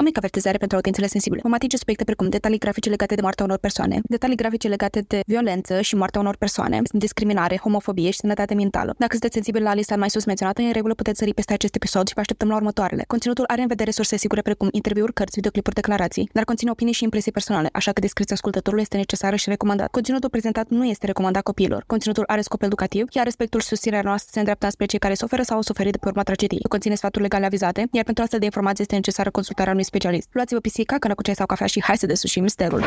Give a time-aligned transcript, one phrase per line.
[0.00, 1.40] O mică avertizare pentru audiențele sensibile.
[1.42, 5.20] Vom atinge subiecte precum detalii grafice legate de moartea unor persoane, detalii grafice legate de
[5.26, 8.94] violență și moartea unor persoane, discriminare, homofobie și sănătate mentală.
[8.98, 12.06] Dacă sunteți sensibili la lista mai sus menționată, în regulă puteți sări peste acest episod
[12.08, 13.04] și vă așteptăm la următoarele.
[13.06, 17.04] Conținutul are în vedere surse sigure precum interviuri, cărți, videoclipuri, declarații, dar conține opinii și
[17.04, 19.90] impresii personale, așa că descrierea ascultătorului este necesară și recomandat.
[19.90, 21.84] Conținutul prezentat nu este recomandat copiilor.
[21.86, 25.42] Conținutul are scop educativ, iar respectul și susținerea noastră se îndreaptă spre cei care suferă
[25.42, 26.62] sau au suferit de pe urma tragediei.
[26.68, 30.28] Conține sfaturi legale avizate, iar pentru astfel de informații este necesară consultarea unui specialist.
[30.32, 32.82] Luați-vă pisica, cănă cu ceai sau cafea și hai să desușim misterul.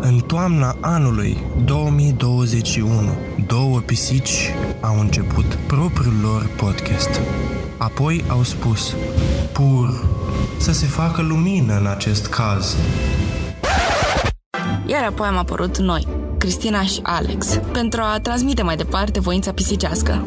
[0.00, 7.20] În toamna anului 2021, două pisici au început propriul lor podcast.
[7.76, 8.94] Apoi au spus,
[9.52, 10.04] pur,
[10.58, 12.76] să se facă lumină în acest caz.
[14.86, 16.06] Iar apoi am apărut noi,
[16.46, 20.24] Cristina și Alex, pentru a transmite mai departe voința pisicească.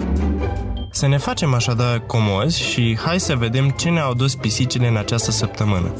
[0.91, 5.31] Să ne facem așadar comozi și hai să vedem ce ne-au dus pisicile în această
[5.31, 5.93] săptămână.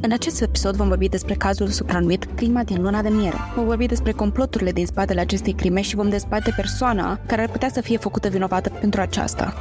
[0.00, 3.36] În acest episod vom vorbi despre cazul supranumit Crima din luna de miere.
[3.56, 7.68] Vom vorbi despre comploturile din spatele acestei crime și vom dezbate persoana care ar putea
[7.72, 9.54] să fie făcută vinovată pentru aceasta.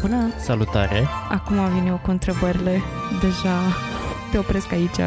[0.00, 0.32] Bună!
[0.44, 1.08] Salutare!
[1.30, 2.80] Acum vin eu cu întrebările.
[3.20, 3.56] Deja
[4.32, 5.00] te opresc aici,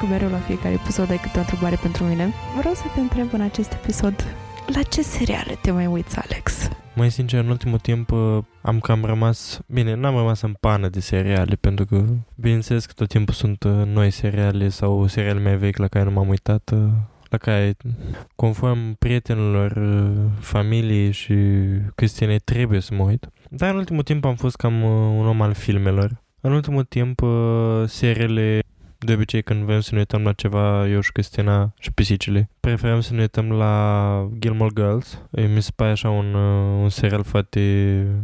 [0.00, 2.32] cu mereu la fiecare episod ai câte o întrebare pentru mine.
[2.58, 4.14] Vreau să te întreb în acest episod,
[4.74, 6.68] la ce seriale te mai uiți, Alex?
[6.94, 9.60] Mai sincer, în ultimul timp uh, am cam rămas...
[9.66, 13.72] Bine, n-am rămas în pană de seriale, pentru că, bineînțeles că tot timpul sunt uh,
[13.86, 16.88] noi seriale sau seriale mai vechi la care nu m-am uitat, uh,
[17.28, 17.76] la care,
[18.34, 19.78] conform prietenilor,
[20.40, 21.34] familiei și
[21.94, 23.28] Cristinei, trebuie să mă uit.
[23.48, 24.82] Dar în ultimul timp am fost cam
[25.18, 26.20] un om al filmelor.
[26.40, 27.20] În ultimul timp,
[27.86, 28.62] seriile
[29.04, 33.00] de obicei când vrem să ne uităm la ceva, eu și Cristina și pisicile, preferăm
[33.00, 35.22] să ne uităm la Gilmore Girls.
[35.30, 37.60] Mi se pare așa un, uh, un serial foarte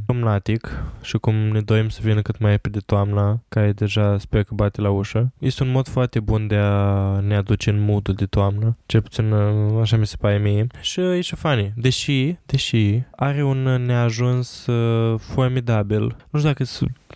[0.06, 4.54] somnatic și cum ne dorim să vină cât mai repede toamna, care deja sper că
[4.54, 5.32] bate la ușă.
[5.38, 9.32] Este un mod foarte bun de a ne aduce în modul de toamnă, cel puțin
[9.32, 10.66] uh, așa mi se pare mie.
[10.80, 16.16] Și e și funny, deși, deși are un neajuns uh, formidabil.
[16.30, 16.64] Nu știu dacă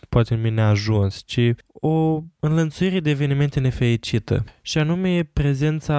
[0.09, 4.44] poate numi neajuns, ci o înlănțuire de evenimente nefericită.
[4.62, 5.97] Și anume prezența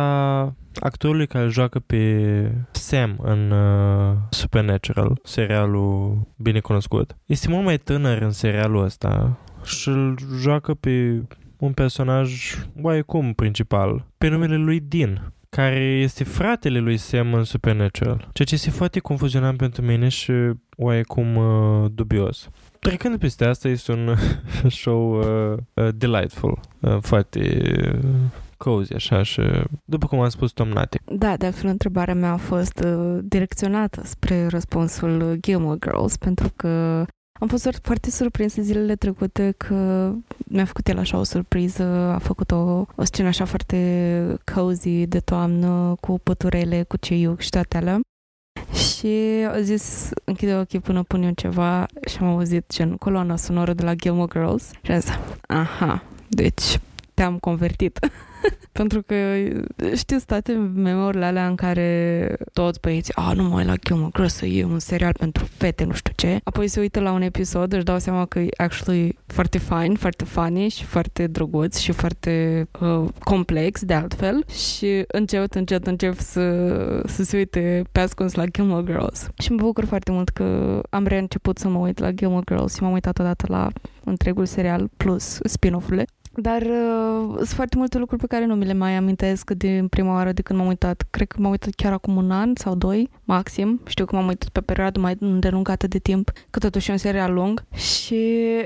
[0.80, 7.18] actorului care joacă pe Sam în uh, Supernatural, serialul bine cunoscut.
[7.26, 11.24] Este mult mai tânăr în serialul ăsta și îl joacă pe
[11.58, 18.18] un personaj oarecum principal, pe numele lui Dean care este fratele lui Sam în Supernatural,
[18.34, 20.32] ceea ce este foarte confuzionant pentru mine și
[20.78, 22.50] oarecum uh, dubios.
[22.84, 24.16] Trecând peste asta, este un
[24.82, 27.62] show uh, uh, delightful, uh, foarte
[27.94, 28.10] uh,
[28.58, 29.42] cozy, așa, și
[29.86, 31.00] după cum am spus, tomnate.
[31.06, 37.06] Da, de altfel, întrebarea mea a fost uh, direcționată spre răspunsul Gilmore Girls, pentru că
[37.40, 42.52] am fost foarte surprinsă zilele trecute că mi-a făcut el așa o surpriză, a făcut
[42.52, 48.00] o, o scenă așa foarte cozy de toamnă, cu păturele, cu ceiuc și toate alea.
[48.74, 49.08] Și
[49.54, 53.84] a zis, închide ochii până pun eu ceva și am auzit gen coloana sonoră de
[53.84, 54.72] la Gilmore Girls.
[54.82, 55.12] Și am zis,
[55.48, 56.80] aha, deci
[57.14, 58.00] te-am convertit.
[58.72, 59.16] Pentru că
[59.96, 64.64] știți toate memoriile alea în care toți băieții, a, nu mai la Gilmore Girls, e
[64.64, 66.40] un serial pentru fete, nu știu ce.
[66.44, 70.24] Apoi se uită la un episod, își dau seama că e actually foarte fine, foarte
[70.24, 77.02] funny și foarte drăguț și foarte uh, complex de altfel și încet, încet încep să,
[77.06, 79.28] să se uite pe ascuns la Gilmore Girls.
[79.38, 82.82] Și mă bucur foarte mult că am reînceput să mă uit la Gilmore Girls și
[82.82, 83.70] m-am uitat odată la
[84.04, 88.74] întregul serial plus spin-off-urile dar uh, sunt foarte multe lucruri pe care nu mi le
[88.74, 91.04] mai amintesc din prima oară de când m-am uitat.
[91.10, 93.82] Cred că m-am uitat chiar acum un an sau doi, maxim.
[93.86, 97.34] Știu că m-am uitat pe perioadă mai îndelungată de timp, că totuși e un serial
[97.34, 97.64] lung.
[97.74, 98.16] Și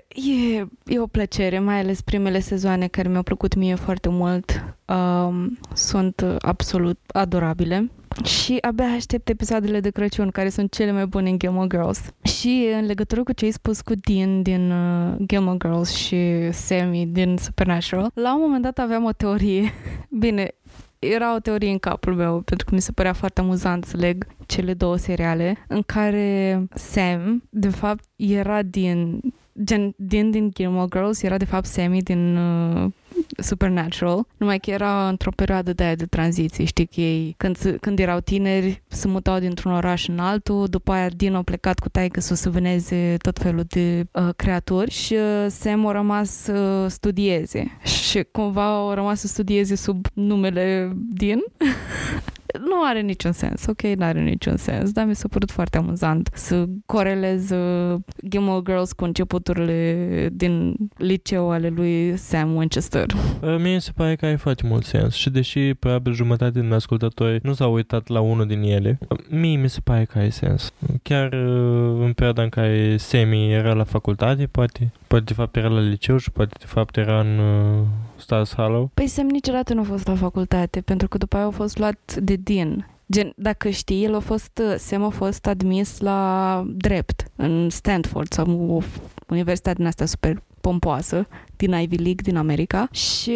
[0.09, 4.76] e, e o plăcere, mai ales primele sezoane care mi-au plăcut mie foarte mult.
[4.87, 7.91] Um, sunt absolut adorabile
[8.23, 11.99] și abia aștept episoadele de Crăciun, care sunt cele mai bune în Gilmore Girls.
[12.23, 17.05] Și în legătură cu ce ai spus cu Dean din uh, Gilmore Girls și Sammy
[17.05, 19.73] din Supernatural, la un moment dat aveam o teorie.
[20.19, 20.51] Bine,
[20.99, 24.27] era o teorie în capul meu, pentru că mi se părea foarte amuzant să leg
[24.45, 29.21] cele două seriale, în care Sam, de fapt, era din
[29.63, 32.91] gen, din, din Gilmore Girls era de fapt Sammy din uh,
[33.37, 37.99] Supernatural, numai că era într-o perioadă de aia de tranziție, știi că ei când, când
[37.99, 42.19] erau tineri se mutau dintr-un oraș în altul, după aia din au plecat cu taică
[42.19, 46.91] să să vâneze tot felul de uh, creaturi și uh, Sam a rămas să uh,
[46.91, 47.77] studieze.
[48.07, 51.43] Și cumva au rămas să studieze sub numele din
[52.59, 53.81] nu are niciun sens, ok?
[53.81, 57.99] Nu are niciun sens, dar mi s-a părut foarte amuzant să corelez uh,
[58.29, 63.05] Gilmore Girls cu începuturile din liceu ale lui Sam Winchester.
[63.41, 66.71] Uh, Mie mi se pare că ai foarte mult sens și deși probabil jumătate din
[66.73, 70.31] ascultători nu s-au uitat la unul din ele, uh, mie mi se pare că ai
[70.31, 70.73] sens.
[71.03, 75.67] Chiar uh, în perioada în care Semi era la facultate, poate, poate de fapt era
[75.67, 77.83] la liceu și poate de fapt era în uh,
[78.15, 78.91] Stars Hollow.
[78.93, 82.15] Păi Sam niciodată nu a fost la facultate, pentru că după aia a fost luat
[82.15, 82.89] de Dean.
[83.11, 88.75] Gen, dacă știi, el a fost, Sam a fost admis la drept în Stanford sau
[88.75, 88.81] o
[89.27, 93.31] universitate din asta super pompoasă din Ivy League din America și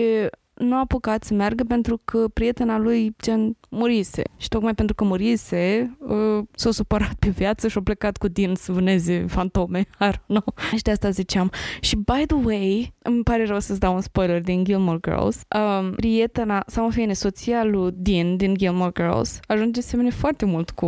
[0.62, 4.22] nu a apucat să meargă pentru că prietena lui gen murise.
[4.38, 8.56] Și tocmai pentru că murise, uh, s-a supărat pe viață și a plecat cu din
[8.56, 9.80] să vâneze fantome.
[10.00, 10.54] I don't know.
[10.76, 11.52] Și de asta ziceam.
[11.80, 15.42] Și by the way, îmi pare rău să-ți dau un spoiler din Gilmore Girls.
[15.56, 20.46] Um, prietena, sau în fine, soția lui Dean din Gilmore Girls ajunge să semene foarte
[20.46, 20.88] mult cu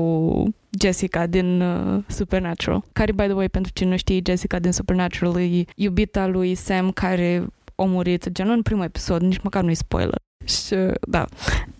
[0.79, 5.39] Jessica din uh, Supernatural, care, by the way, pentru cine nu știe, Jessica din Supernatural
[5.39, 7.47] e iubita lui Sam care
[7.83, 10.21] a murit, gen în primul episod, nici măcar nu-i spoiler.
[10.45, 10.75] Și,
[11.07, 11.27] da.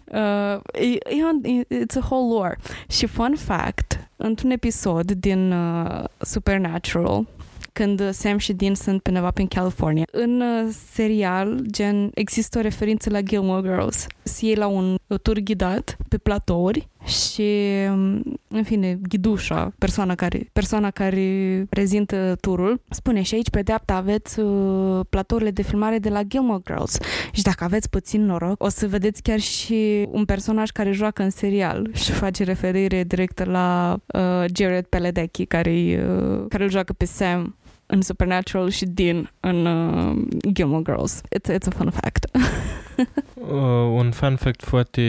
[0.06, 2.58] Uh, e, e un, it's a whole lore.
[2.90, 7.28] Și fun fact, într-un episod din uh, Supernatural,
[7.74, 10.06] când Sam și Dean sunt pe undeva prin California.
[10.12, 14.08] În uh, serial, gen, există o referință la Gilmore Girls.
[14.24, 17.42] Se iei la un tur ghidat pe platouri și,
[17.90, 23.96] um, în fine, ghidușa, persoana care, persoana care prezintă turul, spune și aici pe dreapta
[23.96, 26.98] aveți uh, platourile de filmare de la Gilmore Girls
[27.32, 31.30] și dacă aveți puțin noroc, o să vedeți chiar și un personaj care joacă în
[31.30, 37.06] serial și face referire directă la uh, Jared Padalecki, care, uh, care îl joacă pe
[37.06, 37.56] Sam
[37.86, 40.22] în Supernatural și Dean în uh,
[40.52, 41.22] Gilmore Girls.
[41.22, 42.26] It's, it's a fun fact.
[43.36, 43.52] uh,
[43.96, 45.02] un fun fact foarte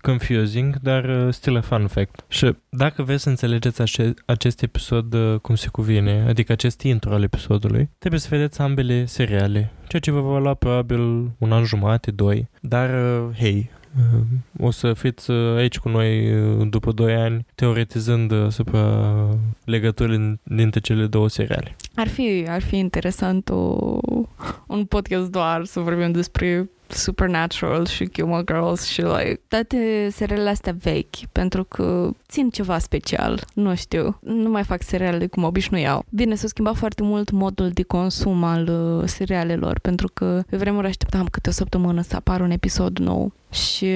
[0.00, 2.24] confusing, dar uh, still a fun fact.
[2.28, 7.12] Și dacă vreți să înțelegeți ace- acest episod uh, cum se cuvine, adică acest intro
[7.12, 11.00] al episodului, trebuie să vedeți ambele seriale, ceea ce vă va lua probabil
[11.38, 12.48] un an jumate, doi.
[12.60, 17.46] Dar, uh, hei, uh, o să fiți uh, aici cu noi uh, după 2 ani
[17.54, 19.04] teoretizând asupra
[19.64, 21.76] legăturii dintre cele două seriale.
[21.94, 23.76] Ar fi, ar fi interesant o,
[24.66, 30.76] un podcast doar să vorbim despre Supernatural și Gilmore Girls și like toate serialele astea
[30.82, 36.04] vechi pentru că țin ceva special, nu știu, nu mai fac seriale cum obișnuiau.
[36.08, 40.86] Bine, s-a schimbat foarte mult modul de consum al uh, serialelor pentru că pe vremuri
[40.86, 43.86] așteptam câte o săptămână să apară un episod nou și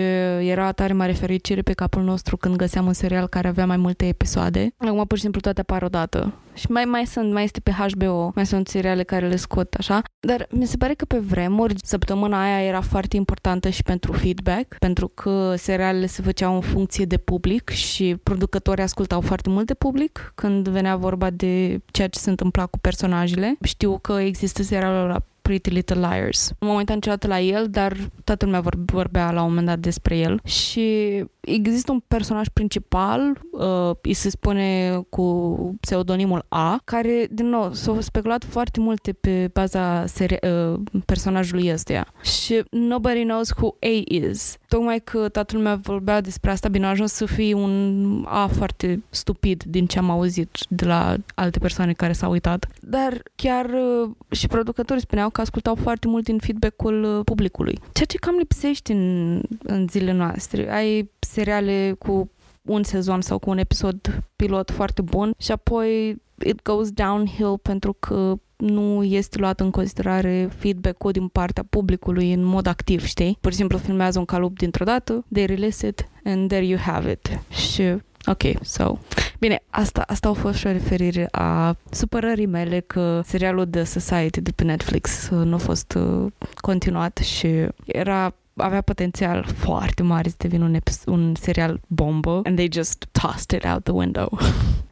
[0.41, 4.07] era tare mare fericire pe capul nostru când găseam un serial care avea mai multe
[4.07, 4.75] episoade.
[4.77, 6.33] Acum pur și simplu toate apar odată.
[6.55, 10.03] Și mai, mai sunt, mai este pe HBO, mai sunt seriale care le scot așa.
[10.21, 14.77] Dar mi se pare că pe vremuri, săptămâna aia era foarte importantă și pentru feedback,
[14.79, 19.75] pentru că serialele se făceau în funcție de public și producătorii ascultau foarte mult de
[19.75, 23.57] public când venea vorba de ceea ce se întâmpla cu personajele.
[23.63, 26.53] Știu că există serialul la Pretty Little Liars.
[26.59, 30.17] Nu m-am uitat niciodată la el, dar toată lumea vorbea la un moment dat despre
[30.17, 37.47] el și există un personaj principal, uh, îi se spune cu pseudonimul A, care, din
[37.47, 42.07] nou, s-au speculat foarte multe pe baza seri- uh, personajului ăstuia.
[42.23, 44.57] Și nobody knows who A is.
[44.73, 49.03] Tocmai că toată lumea vorbea despre asta, bine, a ajuns să fie un A foarte
[49.11, 52.67] stupid din ce am auzit de la alte persoane care s-au uitat.
[52.81, 57.79] Dar chiar uh, și producătorii spuneau că ascultau foarte mult din feedback-ul uh, publicului.
[57.93, 60.73] Ceea ce cam lipsește în, în zilele noastre.
[60.73, 62.31] Ai seriale cu
[62.63, 67.97] un sezon sau cu un episod pilot foarte bun și apoi it goes downhill pentru
[67.99, 73.39] că nu este luat în considerare feedback-ul din partea publicului în mod activ, știi?
[73.41, 77.11] Pur și simplu filmează un calup dintr-o dată, they release it and there you have
[77.11, 77.41] it.
[77.55, 77.83] Și
[78.27, 78.99] Ok, so...
[79.39, 84.41] Bine, asta, asta a fost și o referire a supărării mele că serialul The Society
[84.41, 87.49] de pe Netflix uh, nu a fost uh, continuat și
[87.85, 93.07] era avea potențial foarte mare să devină un, epi- un serial bombă and they just
[93.13, 94.39] tossed it out the window.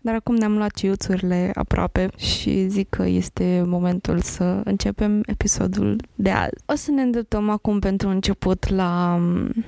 [0.03, 6.31] Dar acum ne-am luat ciuțurile aproape și zic că este momentul să începem episodul de
[6.31, 6.55] azi.
[6.67, 9.15] O să ne îndreptăm acum pentru început la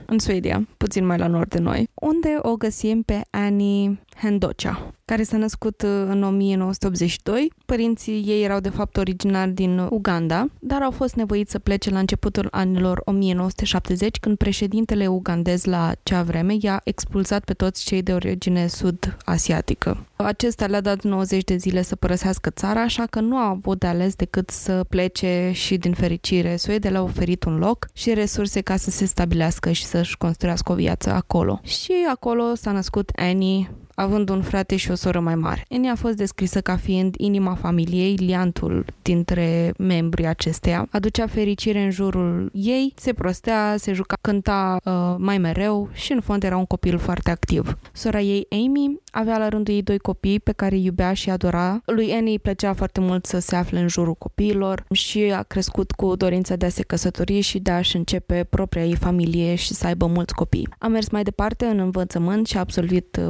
[0.06, 5.22] în Suedia, puțin mai la nord de noi, unde o găsim pe Annie Hendocha, care
[5.22, 11.14] s-a născut în 1982 Părinții ei erau de fapt originari din Uganda, dar au fost
[11.14, 17.44] nevoiți să plece la începutul anilor 1970, când președintele ugandez la acea vreme i-a expulzat
[17.44, 20.06] pe toți cei de origine sud-asiatică.
[20.16, 23.86] Acesta le-a dat 90 de zile să părăsească țara, așa că nu a avut de
[23.86, 26.56] ales decât să plece și din fericire.
[26.56, 30.74] Suedia le-a oferit un loc și resurse ca să se stabilească și să-și construiască o
[30.74, 31.60] viață acolo.
[31.62, 35.64] Și acolo s-a născut Annie, având un frate și o soră mai mare.
[35.70, 40.86] Annie a fost descrisă ca fiind inima familiei, liantul dintre membrii acesteia.
[40.90, 46.20] Aducea fericire în jurul ei, se prostea, se juca, cânta uh, mai mereu și în
[46.20, 47.78] fond era un copil foarte activ.
[47.92, 51.80] Sora ei, Amy, avea la rândul ei doi copii pe care îi iubea și adora.
[51.86, 55.92] Lui Annie îi plăcea foarte mult să se afle în jurul copiilor și a crescut
[55.92, 59.86] cu dorința de a se căsători și de a-și începe propria ei familie și să
[59.86, 60.68] aibă mulți copii.
[60.78, 63.28] A mers mai departe în învățământ și a absolvit uh,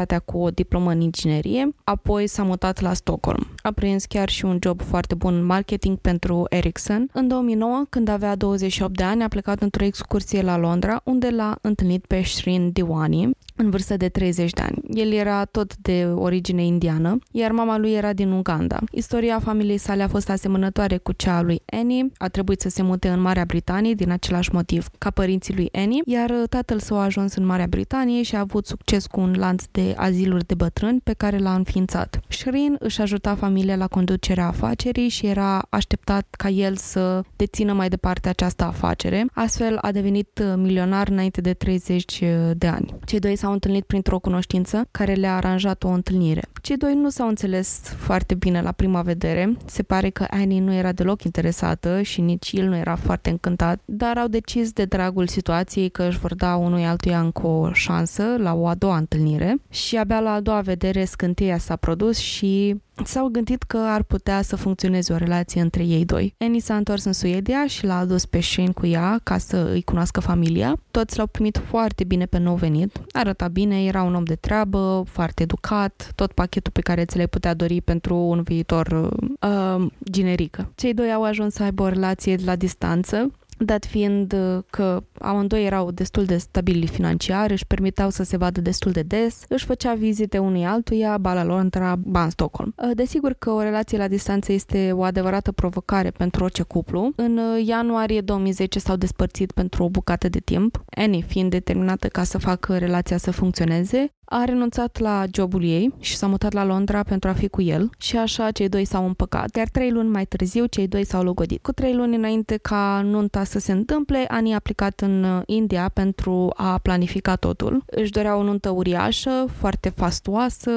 [0.00, 3.46] universitatea cu o diplomă în inginerie, apoi s-a mutat la Stockholm.
[3.62, 7.08] A prins chiar și un job foarte bun în marketing pentru Ericsson.
[7.12, 11.58] În 2009, când avea 28 de ani, a plecat într-o excursie la Londra, unde l-a
[11.60, 15.00] întâlnit pe Shrin Diwani, în vârstă de 30 de ani.
[15.00, 18.78] El era tot de origine indiană, iar mama lui era din Uganda.
[18.92, 22.82] Istoria familiei sale a fost asemănătoare cu cea a lui Annie, a trebuit să se
[22.82, 27.04] mute în Marea Britanie din același motiv ca părinții lui Annie, iar tatăl său a
[27.04, 31.00] ajuns în Marea Britanie și a avut succes cu un lanț de aziluri de bătrâni
[31.04, 32.20] pe care l-a înființat.
[32.28, 37.88] Shrin își ajuta familia la conducerea afacerii și era așteptat ca el să dețină mai
[37.88, 39.26] departe această afacere.
[39.34, 42.94] Astfel a devenit milionar înainte de 30 de ani.
[43.04, 46.42] Cei doi s-au întâlnit printr-o cunoștință care le-a aranjat o întâlnire.
[46.62, 49.56] Cei doi nu s-au înțeles foarte bine la prima vedere.
[49.64, 53.80] Se pare că Annie nu era deloc interesată și nici el nu era foarte încântat,
[53.84, 58.24] dar au decis de dragul situației că își vor da unui altuia încă o șansă
[58.38, 62.80] la o a doua întâlnire și abia la a doua vedere scânteia s-a produs și
[63.04, 66.34] s-au gândit că ar putea să funcționeze o relație între ei doi.
[66.38, 69.82] Annie s-a întors în Suedia și l-a adus pe Shane cu ea ca să îi
[69.82, 70.76] cunoască familia.
[70.90, 73.00] Toți l-au primit foarte bine pe nou venit.
[73.12, 77.28] Arăta bine, era un om de treabă, foarte educat, tot pachetul pe care ți l-ai
[77.28, 80.72] putea dori pentru un viitor uh, generică.
[80.74, 83.30] Cei doi au ajuns să aibă o relație la distanță
[83.64, 88.60] dat fiind uh, că amândoi erau destul de stabili financiar, își permiteau să se vadă
[88.60, 92.74] destul de des, își făcea vizite unui altuia, ba la Londra, ba în Stockholm.
[92.76, 97.12] Uh, desigur că o relație la distanță este o adevărată provocare pentru orice cuplu.
[97.16, 102.22] În uh, ianuarie 2010 s-au despărțit pentru o bucată de timp, Annie fiind determinată ca
[102.22, 107.02] să facă relația să funcționeze, a renunțat la jobul ei și s-a mutat la Londra
[107.02, 109.56] pentru a fi cu el și așa cei doi s-au împăcat.
[109.56, 111.62] Iar trei luni mai târziu, cei doi s-au logodit.
[111.62, 115.90] Cu trei luni înainte ca nunta să se întâmple, Ani a aplicat în uh, India
[115.94, 117.82] pentru a planifica totul.
[117.86, 120.70] Își dorea o nuntă uriașă, foarte fastoasă,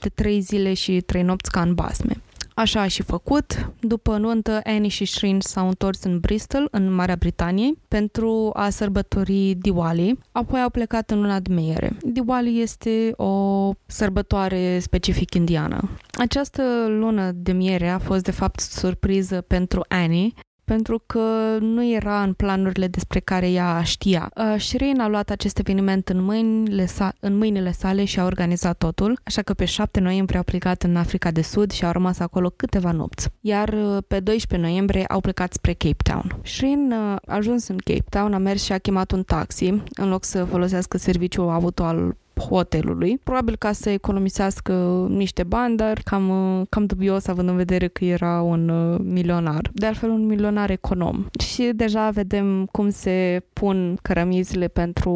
[0.00, 2.16] de trei zile și trei nopți ca în basme.
[2.60, 3.72] Așa a și făcut.
[3.80, 9.54] După nuntă, Annie și Shrin s-au întors în Bristol, în Marea Britanie, pentru a sărbători
[9.54, 10.18] Diwali.
[10.32, 11.96] Apoi au plecat în luna de meiere.
[12.02, 15.88] Diwali este o sărbătoare specific indiană.
[16.12, 20.32] Această lună de miere a fost de fapt surpriză pentru Annie,
[20.70, 24.30] pentru că nu era în planurile despre care ea știa.
[24.36, 28.78] Uh, Shirin a luat acest eveniment în mâinile, sa- în mâinile sale și a organizat
[28.78, 32.18] totul, așa că pe 7 noiembrie au plecat în Africa de Sud și au rămas
[32.18, 33.28] acolo câteva nopți.
[33.40, 36.40] Iar uh, pe 12 noiembrie au plecat spre Cape Town.
[36.42, 40.08] Shirin uh, a ajuns în Cape Town, a mers și a chemat un taxi, în
[40.08, 46.30] loc să folosească serviciul avut al hotelului, probabil ca să economisească niște bani, dar cam,
[46.68, 49.70] cam dubios având în vedere că era un uh, milionar.
[49.72, 51.26] De altfel, un milionar econom.
[51.38, 55.14] Și deja vedem cum se pun cărămizile pentru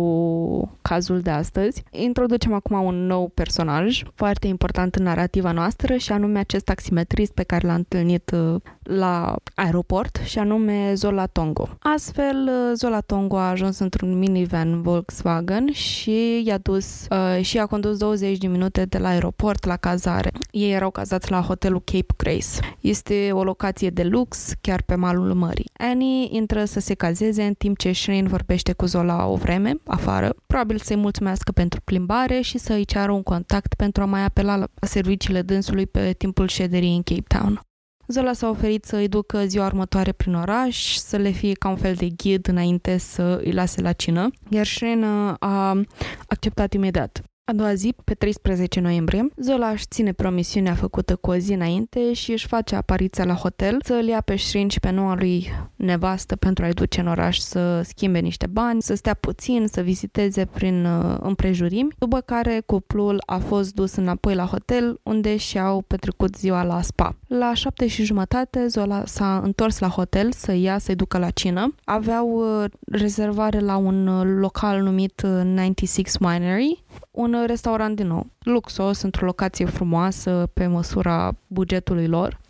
[0.83, 1.83] cazul de astăzi.
[1.91, 7.43] Introducem acum un nou personaj foarte important în narrativa noastră și anume acest taximetrist pe
[7.43, 11.69] care l-a întâlnit uh, la aeroport și anume Zola Tongo.
[11.79, 17.67] Astfel, uh, Zola Tongo a ajuns într-un minivan Volkswagen și i-a dus uh, și a
[17.67, 20.31] condus 20 de minute de la aeroport la cazare.
[20.51, 22.75] Ei erau cazați la hotelul Cape Grace.
[22.81, 25.71] Este o locație de lux, chiar pe malul mării.
[25.79, 30.35] Annie intră să se cazeze în timp ce Shane vorbește cu Zola o vreme, afară,
[30.47, 34.57] probabil să-i mulțumească pentru plimbare și să îi ceară un contact pentru a mai apela
[34.57, 37.61] la serviciile dânsului pe timpul șederii în Cape Town.
[38.07, 41.76] Zola s-a oferit să îi ducă ziua următoare prin oraș, să le fie ca un
[41.76, 45.81] fel de ghid înainte să îi lase la cină, iar Shane a
[46.26, 47.23] acceptat imediat.
[47.47, 52.13] A doua zi, pe 13 noiembrie, Zola își ține promisiunea făcută cu o zi înainte
[52.13, 55.49] și își face apariția la hotel să îl ia pe Shrin și pe noua lui
[55.77, 60.45] nevastă pentru a-i duce în oraș să schimbe niște bani, să stea puțin, să viziteze
[60.45, 66.37] prin uh, împrejurimi, după care cuplul a fost dus înapoi la hotel unde și-au petrecut
[66.37, 67.17] ziua la spa.
[67.38, 71.75] La șapte și jumătate, Zola s-a întors la hotel să ia să-i ducă la cină.
[71.85, 79.03] Aveau uh, rezervare la un uh, local numit 96 Winery, un restaurant din nou, luxos,
[79.03, 82.41] într-o locație frumoasă, pe măsura bugetului lor.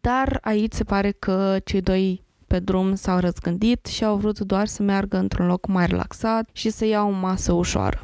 [0.00, 4.66] Dar aici se pare că cei doi pe drum s-au răzgândit și au vrut doar
[4.66, 8.02] să meargă într-un loc mai relaxat și să ia o masă ușoară.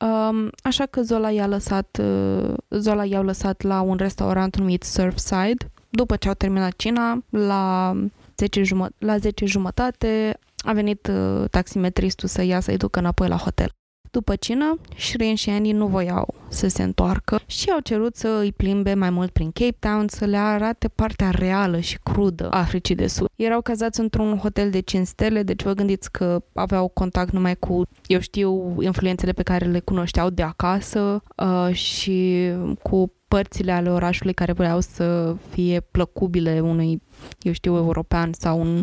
[0.00, 5.70] Um, așa că Zola i-a lăsat, uh, Zola i-au lăsat la un restaurant numit Surfside.
[5.88, 7.94] După ce au terminat cina, la
[8.36, 13.36] 10, jumă- la 10 jumătate a venit uh, taximetristul să ia să-i ducă înapoi la
[13.36, 13.70] hotel.
[14.16, 18.52] După cină, Shrin și Andy nu voiau să se întoarcă și au cerut să îi
[18.52, 22.94] plimbe mai mult prin Cape Town, să le arate partea reală și crudă a Africii
[22.94, 23.28] de Sud.
[23.34, 27.82] Erau cazați într-un hotel de 5 stele, deci vă gândiți că aveau contact numai cu,
[28.06, 32.48] eu știu, influențele pe care le cunoșteau de acasă uh, și
[32.82, 37.02] cu părțile ale orașului care vreau să fie plăcubile unui,
[37.40, 38.82] eu știu, european sau un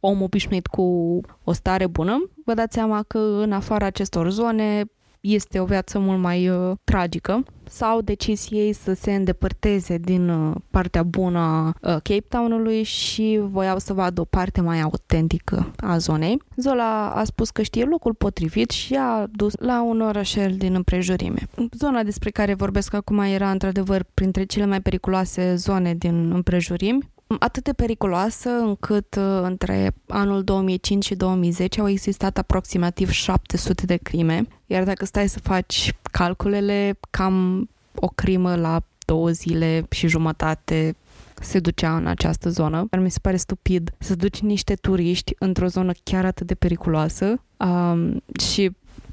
[0.00, 4.84] om obișnuit cu o stare bună, vă dați seama că în afara acestor zone
[5.24, 7.44] este o viață mult mai uh, tragică.
[7.68, 13.40] S-au decis ei să se îndepărteze din uh, partea bună a uh, Cape Town-ului și
[13.42, 16.42] voiau să vadă o parte mai autentică a zonei.
[16.56, 21.48] Zola a spus că știe locul potrivit și a dus la un orășel din împrejurime.
[21.78, 27.64] Zona despre care vorbesc acum era într-adevăr printre cele mai periculoase zone din împrejurimi atât
[27.64, 34.46] de periculoasă încât uh, între anul 2005 și 2010 au existat aproximativ 700 de crime,
[34.66, 40.96] iar dacă stai să faci calculele, cam o crimă la două zile și jumătate
[41.40, 42.86] se ducea în această zonă.
[42.90, 47.42] Dar mi se pare stupid să duci niște turiști într-o zonă chiar atât de periculoasă
[47.56, 48.70] um, și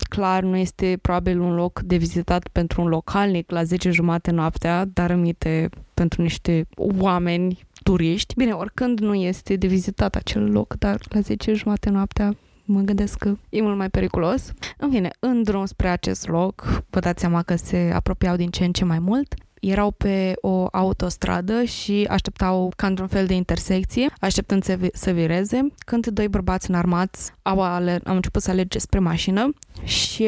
[0.09, 4.85] clar nu este probabil un loc de vizitat pentru un localnic la 10 jumate noaptea,
[4.85, 8.33] dar aminte pentru niște oameni turiști.
[8.37, 12.35] Bine, oricând nu este de vizitat acel loc, dar la 10 jumate noaptea
[12.65, 14.51] mă gândesc că e mult mai periculos.
[14.77, 18.65] În fine, în drum spre acest loc, vă dați seama că se apropiau din ce
[18.65, 19.33] în ce mai mult.
[19.59, 25.67] Erau pe o autostradă și așteptau ca într-un fel de intersecție, așteptând să, să vireze,
[25.85, 30.27] când doi bărbați înarmați au, aler- au început să alerge spre mașină și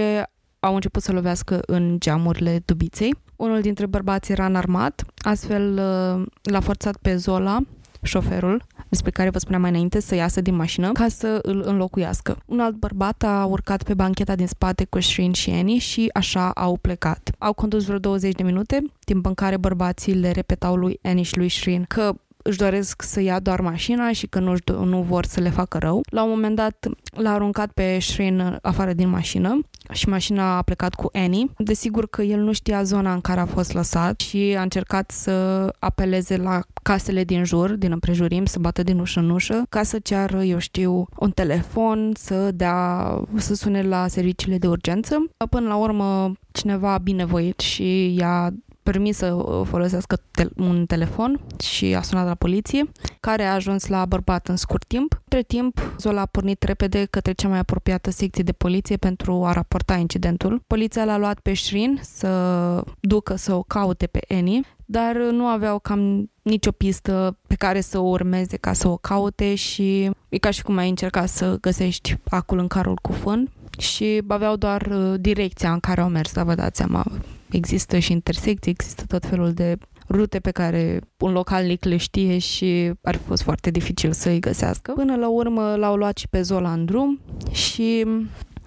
[0.64, 3.16] au început să lovească în geamurile dubiței.
[3.36, 7.60] Unul dintre bărbați era înarmat, astfel uh, l-a forțat pe Zola,
[8.02, 12.38] șoferul, despre care vă spuneam mai înainte, să iasă din mașină ca să îl înlocuiască.
[12.46, 16.50] Un alt bărbat a urcat pe bancheta din spate cu Shrin și Annie și așa
[16.50, 17.30] au plecat.
[17.38, 21.38] Au condus vreo 20 de minute, timp în care bărbații le repetau lui Annie și
[21.38, 24.54] lui Shrin că își doresc să ia doar mașina și că nu,
[24.84, 26.02] nu vor să le facă rău.
[26.10, 29.60] La un moment dat l-a aruncat pe Shrin afară din mașină
[29.92, 31.46] și mașina a plecat cu Annie.
[31.58, 35.68] Desigur că el nu știa zona în care a fost lăsat și a încercat să
[35.80, 40.00] apeleze la casele din jur, din împrejurim, să bată din ușă în ușă, ca să
[40.00, 45.26] ceară, eu știu, un telefon, să dea, să sune la serviciile de urgență.
[45.50, 48.54] Până la urmă, cineva binevoit și i-a
[48.84, 50.22] permis să uh, folosească
[50.56, 55.22] un telefon și a sunat la poliție, care a ajuns la bărbat în scurt timp.
[55.24, 59.52] Între timp, Zola a pornit repede către cea mai apropiată secție de poliție pentru a
[59.52, 60.64] raporta incidentul.
[60.68, 65.80] Poliția l-a luat pe Shrin să ducă să o caute pe Annie, dar nu aveau
[65.80, 70.50] cam nicio pistă pe care să o urmeze ca să o caute și e ca
[70.50, 75.14] și cum ai încerca să găsești acul în carul cu fân și aveau doar uh,
[75.20, 77.06] direcția în care au mers, dar vă dați seama,
[77.56, 79.78] există și intersecții, există tot felul de
[80.10, 84.40] rute pe care un localnic le știe și ar fi fost foarte dificil să îi
[84.40, 84.92] găsească.
[84.92, 87.20] Până la urmă l-au luat și pe Zola în drum
[87.52, 88.06] și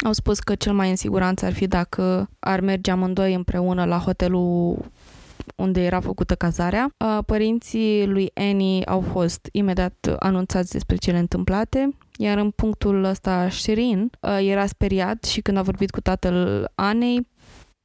[0.05, 3.99] au spus că cel mai în siguranță ar fi dacă ar merge amândoi împreună la
[3.99, 4.79] hotelul
[5.57, 6.95] unde era făcută cazarea.
[7.27, 14.11] Părinții lui Annie au fost imediat anunțați despre cele întâmplate, iar în punctul ăsta Shirin
[14.41, 17.29] era speriat și când a vorbit cu tatăl Anei,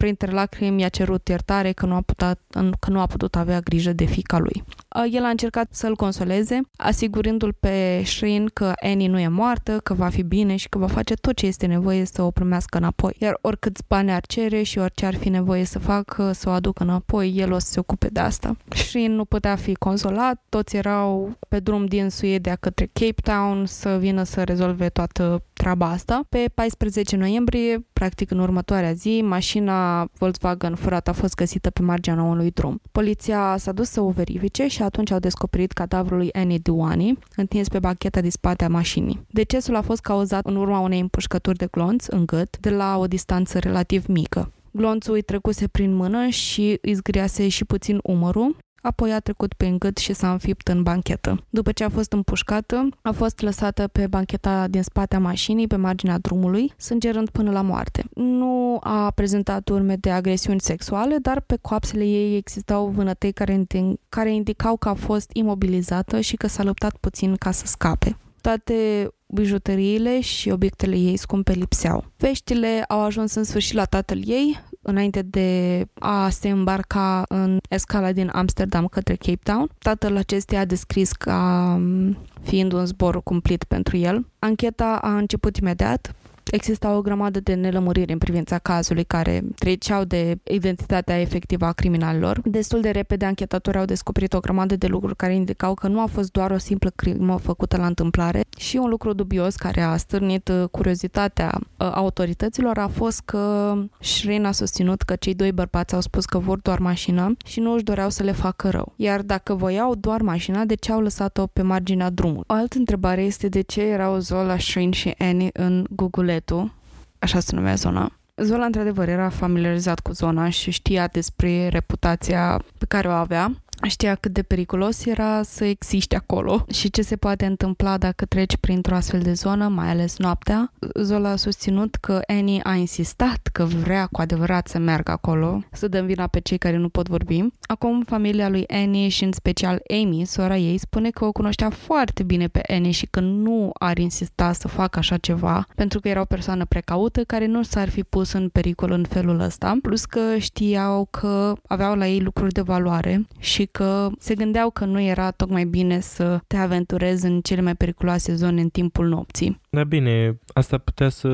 [0.02, 2.40] printre lacrimi i-a cerut iertare că nu a putut,
[2.80, 4.64] că nu a putut avea grijă de fica lui.
[5.12, 10.10] El a încercat să-l consoleze, asigurându-l pe Shrin că Annie nu e moartă, că va
[10.10, 13.16] fi bine și că va face tot ce este nevoie să o primească înapoi.
[13.20, 16.84] Iar oricât bani ar cere și orice ar fi nevoie să facă, să o aducă
[16.84, 18.56] înapoi, el o să se ocupe de asta.
[18.70, 23.98] Shrin nu putea fi consolat, toți erau pe drum din Suedia către Cape Town să
[24.00, 26.22] vină să rezolve toată treaba asta.
[26.30, 32.24] Pe 14 noiembrie, practic în următoarea zi, mașina Volkswagen furată a fost găsită pe marginea
[32.24, 32.82] unui drum.
[32.92, 37.68] Poliția s-a dus să o verifice și atunci au descoperit cadavrul lui Annie Duani, întins
[37.68, 39.26] pe bacheta din spate a mașinii.
[39.30, 43.08] Decesul a fost cauzat în urma unei împușcături de glonț în gât, de la o
[43.08, 44.52] distanță relativ mică.
[44.72, 49.76] Glonțul îi trecuse prin mână și îi zgriase și puțin umărul, apoi a trecut pe
[49.80, 51.44] gât și s-a înfipt în banchetă.
[51.50, 56.18] După ce a fost împușcată, a fost lăsată pe bancheta din spatea mașinii, pe marginea
[56.18, 58.04] drumului, sângerând până la moarte.
[58.14, 63.66] Nu a prezentat urme de agresiuni sexuale, dar pe coapsele ei existau vânătei care,
[64.10, 68.18] care indicau că a fost imobilizată și că s-a luptat puțin ca să scape.
[68.42, 72.06] Toate bijuteriile și obiectele ei scumpe lipseau.
[72.18, 78.12] Veștile au ajuns în sfârșit la tatăl ei, înainte de a se îmbarca în escala
[78.12, 79.70] din Amsterdam către Cape Town.
[79.80, 84.26] Tatăl acesteia a descris ca um, fiind un zbor cumplit pentru el.
[84.40, 86.16] Ancheta a început imediat,
[86.52, 92.42] exista o grămadă de nelămuriri în privința cazului care treceau de identitatea efectivă a criminalilor.
[92.46, 96.06] Destul de repede, anchetatorii au descoperit o grămadă de lucruri care indicau că nu a
[96.06, 100.48] fost doar o simplă crimă făcută la întâmplare și un lucru dubios care a stârnit
[100.48, 106.02] uh, curiozitatea uh, autorităților a fost că Shrin a susținut că cei doi bărbați au
[106.02, 108.94] spus că vor doar mașina și nu își doreau să le facă rău.
[108.96, 112.44] Iar dacă voiau doar mașina, de ce au lăsat-o pe marginea drumului?
[112.48, 116.74] O altă întrebare este de ce erau Zola, Shrin și Annie în Google Buletu,
[117.20, 118.12] așa se numea zona.
[118.36, 124.16] Zola, într-adevăr, era familiarizat cu zona și știa despre reputația pe care o avea știa
[124.16, 128.96] cât de periculos era să existe acolo și ce se poate întâmpla dacă treci printr-o
[128.96, 130.74] astfel de zonă, mai ales noaptea.
[130.94, 135.88] Zola a susținut că Annie a insistat că vrea cu adevărat să meargă acolo, să
[135.88, 137.44] dăm vina pe cei care nu pot vorbi.
[137.62, 142.24] Acum, familia lui Annie și în special Amy, sora ei, spune că o cunoștea foarte
[142.24, 146.22] bine pe Annie și că nu ar insista să facă așa ceva, pentru că era
[146.22, 150.38] o persoană precaută care nu s-ar fi pus în pericol în felul ăsta, plus că
[150.38, 155.32] știau că aveau la ei lucruri de valoare și că se gândeau că nu era
[155.32, 159.62] tocmai bine să te aventurezi în cele mai periculoase zone în timpul nopții.
[159.70, 161.30] Da, bine, asta putea să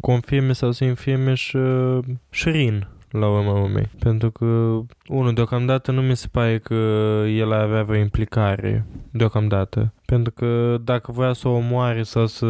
[0.00, 1.98] confirme sau să infirme și uh,
[2.30, 3.88] Shrin la urma urmei.
[3.98, 4.44] Pentru că,
[5.08, 6.74] unul, deocamdată nu mi se pare că
[7.28, 9.92] el avea vreo implicare, deocamdată.
[10.06, 12.46] Pentru că dacă voia să o omoare sau să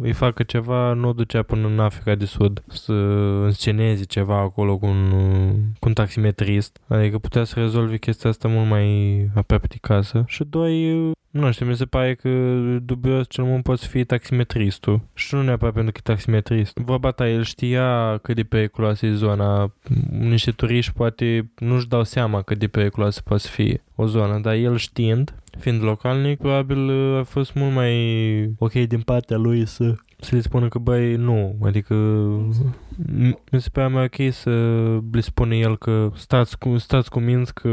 [0.00, 2.92] îi facă ceva, nu o ducea până în Africa de Sud să
[3.44, 5.10] însceneze ceva acolo cu un,
[5.78, 6.80] cu un taximetrist.
[6.88, 10.24] Adică putea să rezolve chestia asta mult mai aproape de casă.
[10.26, 12.28] Și doi, nu știu, mi se pare că
[12.82, 15.00] dubios cel mult poate fi taximetristul.
[15.14, 16.76] Și nu neapărat pentru că e taximetrist.
[16.76, 19.74] Vorba ta, el știa cât de periculoasă e zona.
[20.10, 24.76] Niște turiști poate nu-și dau seama cât de periculoasă poate fi o zonă, dar el
[24.76, 30.34] știind, fiind localnic, probabil uh, a fost mult mai ok din partea lui să să
[30.34, 31.94] le spună că băi, nu, adică
[33.50, 34.50] mi se pare mai ok să
[35.12, 37.68] le spune el că stați cu, stați cu minți că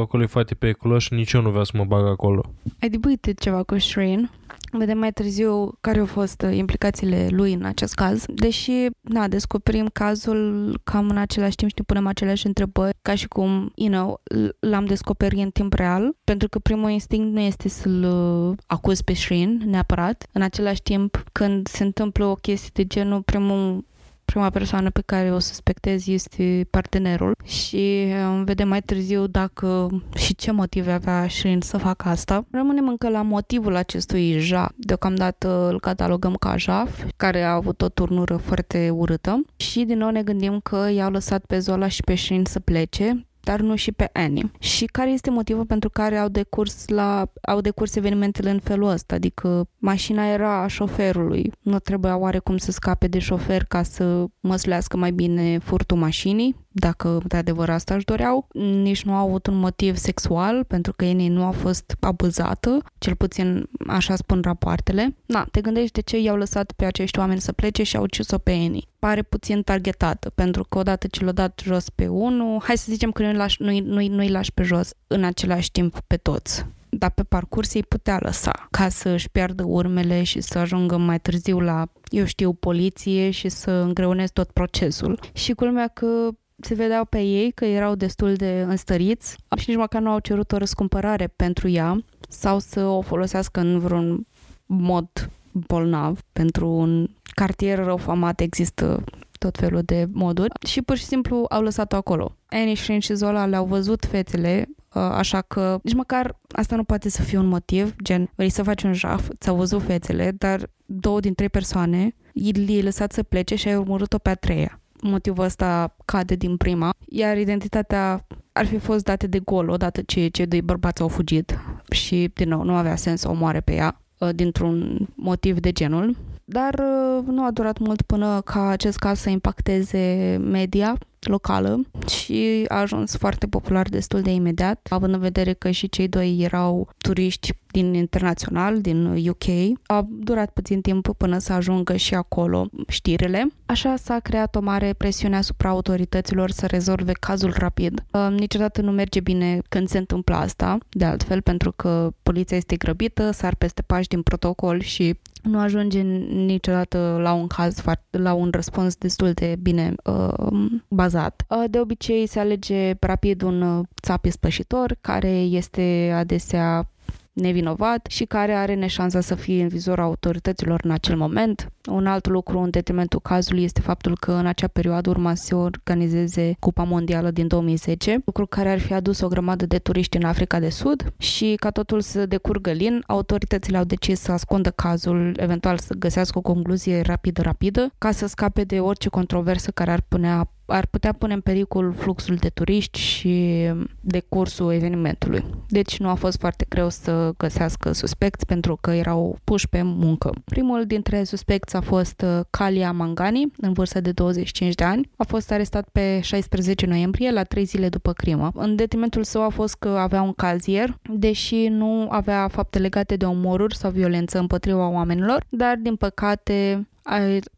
[0.00, 2.52] acolo e foarte periculos și nici eu nu vreau să mă bag acolo.
[2.80, 4.30] Ai debutit ceva cu Shrin?
[4.70, 9.86] Vedem mai târziu care au fost uh, implicațiile lui în acest caz, deși, na, descoperim
[9.92, 14.20] cazul cam în același timp și ne punem aceleași întrebări, ca și cum, you know,
[14.60, 19.12] l-am descoperit în timp real, pentru că primul instinct nu este să-l uh, acuz pe
[19.12, 20.26] Shrin neapărat.
[20.32, 23.84] În același timp, când se întâmplă o chestie de genul, primul
[24.30, 30.34] prima persoană pe care o suspectez este partenerul și um, vedem mai târziu dacă și
[30.34, 32.44] ce motive avea Shirin să facă asta.
[32.50, 34.68] Rămânem încă la motivul acestui Ja.
[34.76, 40.10] Deocamdată îl catalogăm ca Jaf, care a avut o turnură foarte urâtă și din nou
[40.10, 43.92] ne gândim că i-au lăsat pe Zola și pe Shirin să plece dar nu și
[43.92, 44.50] pe Annie.
[44.58, 49.14] Și care este motivul pentru care au decurs, la, au decurs evenimentele în felul ăsta?
[49.14, 51.52] Adică mașina era a șoferului.
[51.60, 57.20] Nu trebuia oarecum să scape de șofer ca să măslească mai bine furtul mașinii, dacă
[57.26, 58.48] de adevăr asta își doreau.
[58.52, 63.14] Nici nu au avut un motiv sexual, pentru că Annie nu a fost abuzată, cel
[63.14, 65.16] puțin așa spun rapoartele.
[65.26, 68.38] Na, te gândești de ce i-au lăsat pe acești oameni să plece și au ucis-o
[68.38, 68.84] pe Annie.
[68.98, 73.10] Pare puțin targetată, pentru că odată ce l-a dat jos pe unul, hai să zicem
[73.10, 77.10] că nu-i lași, nu-i, nu-i, nu-i lași pe jos în același timp pe toți dar
[77.10, 81.60] pe parcurs ei putea lăsa ca să își piardă urmele și să ajungă mai târziu
[81.60, 85.18] la, eu știu, poliție și să îngreunezi tot procesul.
[85.32, 86.28] Și culmea că
[86.60, 90.52] se vedeau pe ei că erau destul de înstăriți și nici măcar nu au cerut
[90.52, 94.26] o răscumpărare pentru ea sau să o folosească în vreun
[94.66, 99.04] mod bolnav pentru un cartier răufamat există
[99.38, 102.36] tot felul de moduri și pur și simplu au lăsat-o acolo.
[102.48, 107.08] Annie, Shrine și Zola le-au văzut fetele, uh, așa că nici măcar asta nu poate
[107.08, 111.20] să fie un motiv, gen vrei să faci un jaf, ți-au văzut fețele, dar două
[111.20, 114.80] din trei persoane i-ai lăsat să plece și ai urmărit-o pe a treia.
[115.02, 120.28] Motivul ăsta cade din prima, iar identitatea ar fi fost date de gol odată ce
[120.28, 121.58] cei doi bărbați au fugit
[121.90, 125.72] și, din nou, nu avea sens să o moare pe ea uh, dintr-un motiv de
[125.72, 126.16] genul.
[126.44, 132.64] Dar uh, nu a durat mult până ca acest caz să impacteze media locală și
[132.68, 136.88] a ajuns foarte popular destul de imediat, având în vedere că și cei doi erau
[136.98, 139.78] turiști din internațional, din UK.
[139.86, 143.46] A durat puțin timp până să ajungă și acolo știrile.
[143.66, 148.04] Așa s-a creat o mare presiune asupra autorităților să rezolve cazul rapid.
[148.12, 152.76] Uh, niciodată nu merge bine când se întâmplă asta, de altfel, pentru că poliția este
[152.76, 158.48] grăbită, sar peste pași din protocol și nu ajunge niciodată la un caz, la un
[158.52, 161.09] răspuns destul de bine uh, bazat.
[161.14, 166.88] Uh, de obicei se alege rapid un uh, țap spășitor care este adesea
[167.32, 171.72] nevinovat și care are neșansa să fie în vizorul autorităților în acel moment.
[171.90, 175.54] Un alt lucru în detrimentul cazului este faptul că în acea perioadă urma să se
[175.54, 180.24] organizeze Cupa Mondială din 2010, lucru care ar fi adus o grămadă de turiști în
[180.24, 185.34] Africa de Sud și ca totul să decurgă lin, autoritățile au decis să ascundă cazul,
[185.36, 190.50] eventual să găsească o concluzie rapidă-rapidă, ca să scape de orice controversă care ar punea
[190.70, 193.66] ar putea pune în pericol fluxul de turiști și
[194.00, 195.44] de cursul evenimentului.
[195.68, 200.30] Deci nu a fost foarte greu să găsească suspecți pentru că erau puși pe muncă.
[200.44, 205.10] Primul dintre suspecți a fost uh, Kalia Mangani, în vârstă de 25 de ani.
[205.16, 208.50] A fost arestat pe 16 noiembrie, la 3 zile după crimă.
[208.54, 213.24] În detrimentul său a fost că avea un cazier, deși nu avea fapte legate de
[213.24, 216.88] omoruri sau violență împotriva oamenilor, dar din păcate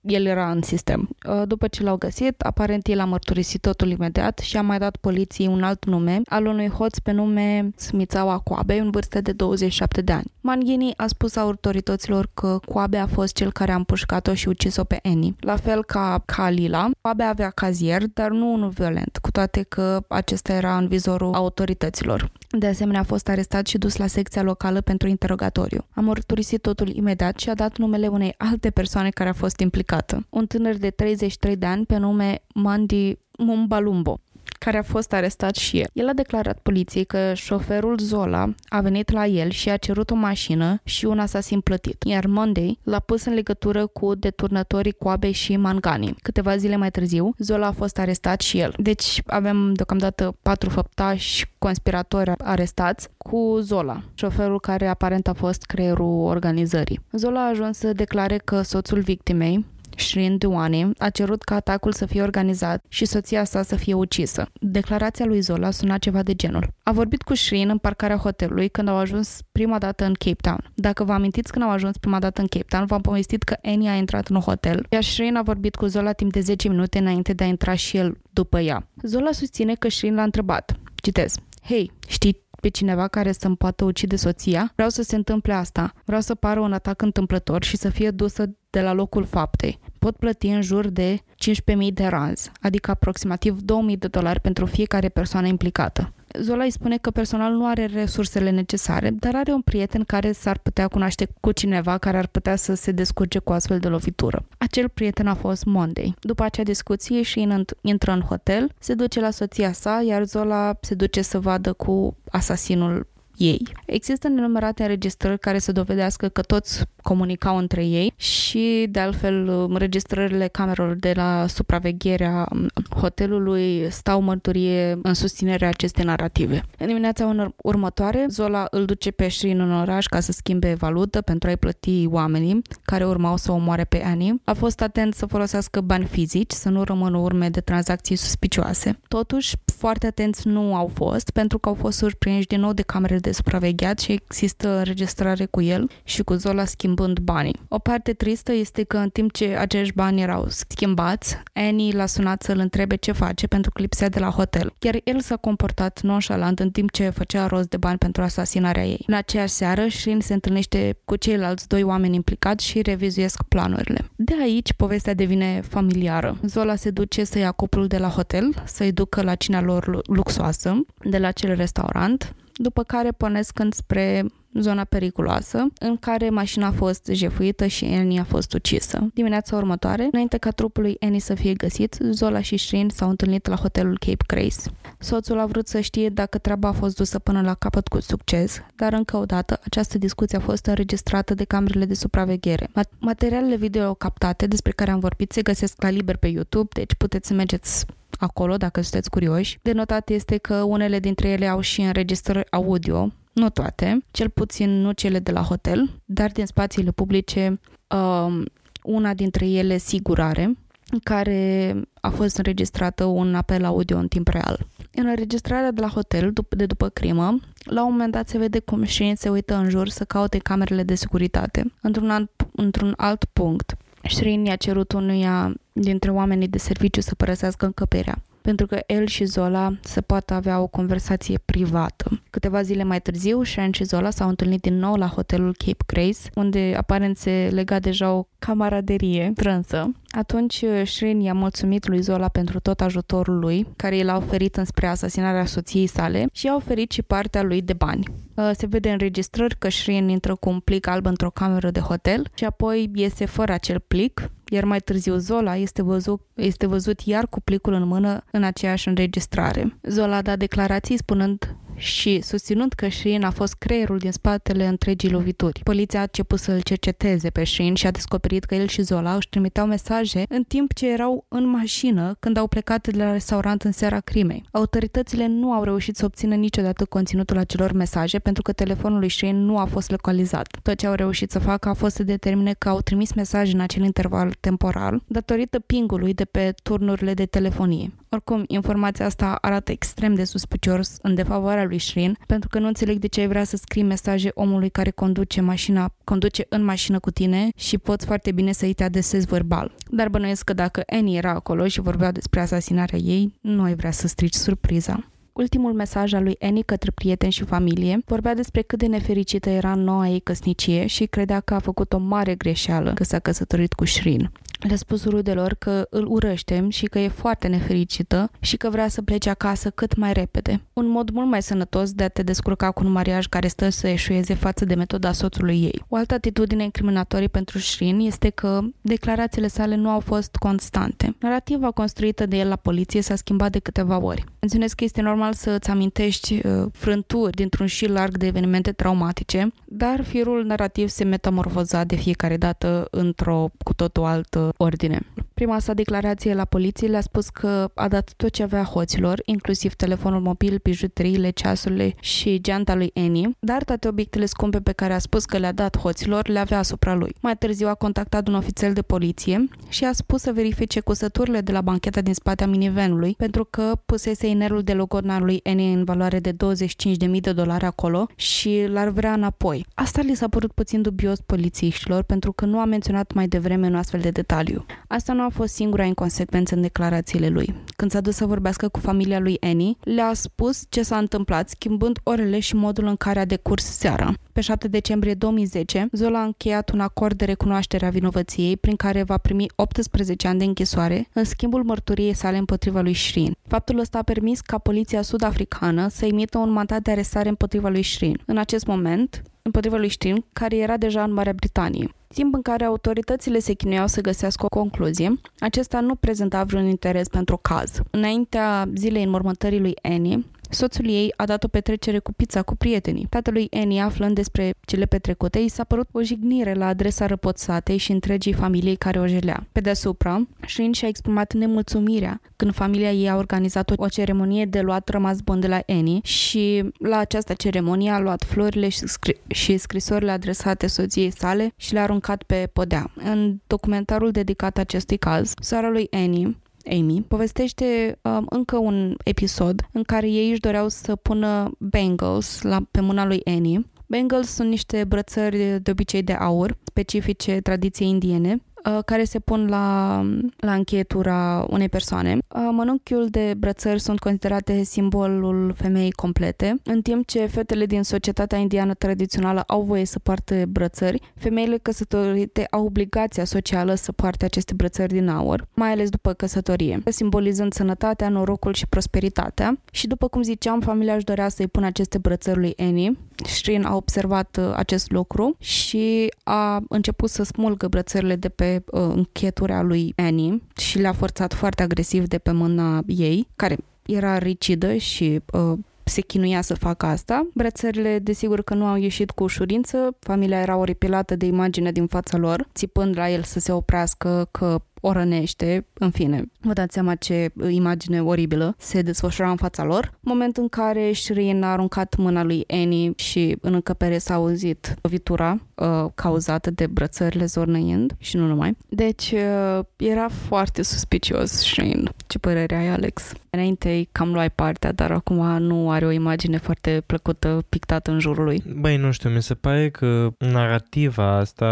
[0.01, 1.09] el era în sistem.
[1.29, 4.97] Uh, după ce l-au găsit, aparent el a mărturisit totul imediat și a mai dat
[4.97, 10.01] poliției un alt nume al unui hoț pe nume Smițaua Coabe, în vârstă de 27
[10.01, 10.33] de ani.
[10.41, 14.99] Manghini a spus autorităților că Coabe a fost cel care a împușcat-o și ucis-o pe
[15.03, 15.35] Annie.
[15.41, 20.53] La fel ca Kalila, Coabe avea cazier, dar nu unul violent, cu toate că acesta
[20.53, 22.31] era în vizorul autorităților.
[22.59, 25.85] De asemenea, a fost arestat și dus la secția locală pentru interogatoriu.
[25.91, 30.27] A mărturisit totul imediat și a dat numele unei alte persoane care a fost implicată.
[30.31, 34.21] Un tânăr de 33 de ani pe nume Mandy Mumbalumbo
[34.65, 35.87] care a fost arestat și el.
[35.93, 40.15] El a declarat poliției că șoferul Zola a venit la el și a cerut o
[40.15, 45.57] mașină și un asasin plătit, iar Monday l-a pus în legătură cu deturnătorii Coabe și
[45.57, 46.15] Mangani.
[46.23, 48.75] Câteva zile mai târziu, Zola a fost arestat și el.
[48.77, 56.25] Deci avem deocamdată patru făptași conspiratori arestați cu Zola, șoferul care aparent a fost creierul
[56.25, 57.01] organizării.
[57.13, 59.65] Zola a ajuns să declare că soțul victimei,
[59.97, 64.51] Shrin Duane a cerut ca atacul să fie organizat și soția sa să fie ucisă.
[64.61, 66.69] Declarația lui Zola suna ceva de genul.
[66.83, 70.73] A vorbit cu Shrin în parcarea hotelului când au ajuns prima dată în Cape Town.
[70.75, 73.89] Dacă vă amintiți când au ajuns prima dată în Cape Town, v-am povestit că Annie
[73.89, 77.33] a intrat în hotel, iar Shrin a vorbit cu Zola timp de 10 minute înainte
[77.33, 78.89] de a intra și el după ea.
[79.03, 80.77] Zola susține că Shrin l-a întrebat.
[80.95, 81.35] Citez.
[81.63, 84.73] Hei, știi pe cineva care să-mi poată ucide soția?
[84.75, 85.93] Vreau să se întâmple asta.
[86.05, 89.79] Vreau să pară un atac întâmplător și să fie dusă de la locul faptei.
[89.99, 93.59] Pot plăti în jur de 15.000 de ranz, adică aproximativ
[93.93, 96.13] 2.000 de dolari pentru fiecare persoană implicată.
[96.41, 100.59] Zola îi spune că personal nu are resursele necesare, dar are un prieten care s-ar
[100.59, 104.45] putea cunoaște cu cineva care ar putea să se descurce cu astfel de lovitură.
[104.59, 106.15] Acel prieten a fost Monday.
[106.21, 107.49] După acea discuție și
[107.81, 112.17] intră în hotel, se duce la soția sa, iar Zola se duce să vadă cu
[112.31, 113.63] asasinul ei.
[113.87, 120.49] Există nenumerate înregistrări care să dovedească că toți comunicau între ei și, de altfel, înregistrările
[120.49, 122.49] camerelor de la supravegherea
[122.97, 126.63] hotelului stau mărturie în susținerea acestei narrative.
[126.79, 131.49] În dimineața următoare, Zola îl duce pe Shrin în oraș ca să schimbe valută pentru
[131.49, 134.35] a-i plăti oamenii care urmau să o omoare pe Annie.
[134.45, 138.99] A fost atent să folosească bani fizici, să nu rămână urme de tranzacții suspicioase.
[139.09, 143.19] Totuși, foarte atenți nu au fost pentru că au fost surprinși din nou de camere
[143.19, 147.61] de supravegheat și există înregistrare cu el și cu Zola schimbând banii.
[147.69, 152.43] O parte tristă este că în timp ce acești bani erau schimbați, Annie l-a sunat
[152.43, 154.73] să-l întrebe ce face pentru că lipsea de la hotel.
[154.79, 159.05] Chiar el s-a comportat nonșalant în timp ce făcea rost de bani pentru asasinarea ei.
[159.07, 164.11] În aceeași seară, Shin se întâlnește cu ceilalți doi oameni implicați și revizuiesc planurile.
[164.17, 166.39] De aici, povestea devine familiară.
[166.43, 170.85] Zola se duce să ia cuplul de la hotel, să-i ducă la cina lor luxoasă
[171.05, 177.09] de la acel restaurant, după care pornesc spre zona periculoasă, în care mașina a fost
[177.13, 179.11] jefuită și Annie a fost ucisă.
[179.15, 183.47] Dimineața următoare, înainte ca trupul lui Annie să fie găsit, Zola și Shrin s-au întâlnit
[183.47, 184.71] la hotelul Cape Grace.
[184.99, 188.61] Soțul a vrut să știe dacă treaba a fost dusă până la capăt cu succes,
[188.77, 192.71] dar încă o dată această discuție a fost înregistrată de camerele de supraveghere.
[192.99, 197.27] Materialele video captate despre care am vorbit se găsesc la liber pe YouTube, deci puteți
[197.27, 197.87] să mergeți
[198.19, 199.59] acolo dacă sunteți curioși.
[199.63, 204.81] De notat este că unele dintre ele au și înregistrări audio, nu toate, cel puțin
[204.81, 208.45] nu cele de la hotel, dar din spațiile publice um,
[208.83, 210.57] una dintre ele sigurare,
[210.91, 214.67] în care a fost înregistrată un apel audio în timp real.
[214.95, 218.85] În înregistrarea de la hotel de după crimă, la un moment dat se vede cum
[218.85, 221.73] Shane se uită în jur să caute camerele de securitate.
[221.81, 223.77] Într-un alt, într-un alt punct,
[224.09, 229.25] Shrin i-a cerut unuia dintre oamenii de serviciu să părăsească încăperea pentru că el și
[229.25, 232.23] Zola să poată avea o conversație privată.
[232.31, 236.19] Câteva zile mai târziu, Sharon și Zola s-au întâlnit din nou la hotelul Cape Grace,
[236.35, 239.93] unde aparent se lega deja o camaraderie trânsă.
[240.11, 244.87] Atunci Shrin i-a mulțumit lui Zola pentru tot ajutorul lui, care i l-a oferit înspre
[244.87, 248.07] asasinarea soției sale și i-a oferit și partea lui de bani.
[248.35, 252.27] Uh, se vede înregistrări că Shrin intră cu un plic alb într-o cameră de hotel
[252.35, 257.27] și apoi iese fără acel plic, iar mai târziu Zola este văzut, este văzut iar
[257.27, 259.79] cu plicul în mână în aceeași înregistrare.
[259.83, 265.11] Zola a dat declarații spunând și susținând că Sheen a fost creierul din spatele întregii
[265.11, 265.61] lovituri.
[265.65, 269.29] Poliția a început să-l cerceteze pe Sheen și a descoperit că el și Zola își
[269.29, 273.73] trimiteau mesaje în timp ce erau în mașină când au plecat de la restaurant în
[273.73, 274.45] seara crimei.
[274.51, 279.45] Autoritățile nu au reușit să obțină niciodată conținutul acelor mesaje pentru că telefonul lui Sheen
[279.45, 280.47] nu a fost localizat.
[280.63, 283.61] Tot ce au reușit să facă a fost să determine că au trimis mesaje în
[283.61, 287.93] acel interval temporal datorită pingului de pe turnurile de telefonie.
[288.15, 292.99] Oricum, informația asta arată extrem de suspicios în defavoarea lui Shrin, pentru că nu înțeleg
[292.99, 297.11] de ce ai vrea să scrii mesaje omului care conduce mașina, conduce în mașină cu
[297.11, 299.75] tine și poți foarte bine să-i te adesezi verbal.
[299.91, 303.91] Dar bănuiesc că dacă Annie era acolo și vorbea despre asasinarea ei, nu ai vrea
[303.91, 305.07] să strici surpriza.
[305.33, 309.75] Ultimul mesaj al lui Annie către prieteni și familie vorbea despre cât de nefericită era
[309.75, 313.85] noua ei căsnicie și credea că a făcut o mare greșeală că s-a căsătorit cu
[313.85, 314.31] Shrin
[314.63, 319.03] le-a spus rudelor că îl urăște și că e foarte nefericită și că vrea să
[319.03, 320.63] plece acasă cât mai repede.
[320.73, 323.89] Un mod mult mai sănătos de a te descurca cu un mariaj care stă să
[323.89, 325.83] eșueze față de metoda soțului ei.
[325.89, 331.17] O altă atitudine incriminatorie pentru Shrin este că declarațiile sale nu au fost constante.
[331.19, 334.25] Narativa construită de el la poliție s-a schimbat de câteva ori.
[334.41, 339.53] Menționez că este normal să îți amintești uh, frânturi dintr-un șir larg de evenimente traumatice,
[339.65, 345.01] dar firul narrativ se metamorfoza de fiecare dată într-o cu totul altă ordine.
[345.35, 349.75] Prima sa declarație la poliție le-a spus că a dat tot ce avea hoților, inclusiv
[349.75, 354.99] telefonul mobil, bijuteriile, ceasurile și geanta lui Annie, dar toate obiectele scumpe pe care a
[354.99, 357.15] spus că le-a dat hoților le avea asupra lui.
[357.21, 361.53] Mai târziu a contactat un ofițer de poliție și a spus să verifice cusăturile de
[361.53, 366.21] la bancheta din spatea minivanului pentru că pusese inerul de logodna lui Annie în valoare
[366.21, 369.67] de 25.000 de dolari acolo și l-ar vrea înapoi.
[369.75, 373.75] Asta li s-a părut puțin dubios polițiștilor pentru că nu a menționat mai devreme un
[373.75, 374.65] astfel de detaliu detaliu.
[374.89, 377.55] Asta nu a fost singura inconsecvență în declarațiile lui.
[377.77, 381.99] Când s-a dus să vorbească cu familia lui Annie, le-a spus ce s-a întâmplat, schimbând
[382.03, 384.13] orele și modul în care a decurs seara.
[384.33, 389.03] Pe 7 decembrie 2010, Zola a încheiat un acord de recunoaștere a vinovăției prin care
[389.03, 393.37] va primi 18 ani de închisoare în schimbul mărturiei sale împotriva lui Shrin.
[393.47, 397.83] Faptul ăsta a permis ca poliția sud-africană să emită un mandat de arestare împotriva lui
[397.83, 398.21] Shrin.
[398.27, 402.65] În acest moment, împotriva lui Shrin, care era deja în Marea Britanie timp în care
[402.65, 407.81] autoritățile se chinuiau să găsească o concluzie, acesta nu prezenta vreun interes pentru caz.
[407.91, 413.07] Înaintea zilei înmormântării lui Annie, Soțul ei a dat o petrecere cu pizza cu prietenii.
[413.11, 417.93] Tatălui Annie, aflând despre cele petrecute, i s-a părut o jignire la adresa răpoțatei și
[417.93, 419.47] întregii familiei care o jelea.
[419.53, 424.89] Pe deasupra, Shin și-a exprimat nemulțumirea când familia ei a organizat o ceremonie de luat
[424.89, 429.57] rămas bun de la Annie și la această ceremonie a luat florile și, scri- și
[429.57, 432.91] scrisorile adresate soției sale și le-a aruncat pe podea.
[432.95, 436.37] În documentarul dedicat acestui caz, sora lui Annie
[436.71, 442.63] Amy, povestește um, încă un episod în care ei își doreau să pună bangles la,
[442.71, 443.67] pe mâna lui Annie.
[443.87, 448.52] Bangles sunt niște brățări de obicei de aur, specifice tradiției indiene, Uh,
[448.85, 449.97] care se pun la,
[450.37, 452.19] la încheietura unei persoane.
[452.29, 458.39] Uh, mănunchiul de brățări sunt considerate simbolul femeii complete, în timp ce fetele din societatea
[458.39, 464.55] indiană tradițională au voie să poarte brățări, femeile căsătorite au obligația socială să poarte aceste
[464.55, 469.59] brățări din aur, mai ales după căsătorie, simbolizând sănătatea, norocul și prosperitatea.
[469.73, 472.97] Și după cum ziceam, familia își dorea să-i pună aceste brățări lui Annie.
[473.27, 478.81] Shrin a observat uh, acest lucru și a început să smulgă brățările de pe uh,
[478.95, 484.75] închetura lui Annie și le-a forțat foarte agresiv de pe mâna ei, care era ricidă
[484.75, 487.27] și uh, se chinuia să facă asta.
[487.35, 492.17] Brățările, desigur că nu au ieșit cu ușurință, familia era oripilată de imagine din fața
[492.17, 496.95] lor, țipând la el să se oprească, că o rănește, în fine, vă dați seama
[496.95, 499.93] ce imagine oribilă se desfășura în fața lor.
[500.01, 505.41] Moment în care Shireen a aruncat mâna lui Annie și în încăpere s-a auzit lovitura
[505.55, 508.57] uh, cauzată de brățările zornăind și nu numai.
[508.69, 511.91] Deci uh, era foarte suspicios Shireen.
[512.07, 513.13] Ce părere ai, Alex?
[513.31, 518.25] Înainte cam luai partea, dar acum nu are o imagine foarte plăcută pictată în jurul
[518.25, 518.43] lui.
[518.57, 521.47] Băi, nu știu, mi se pare că narrativa asta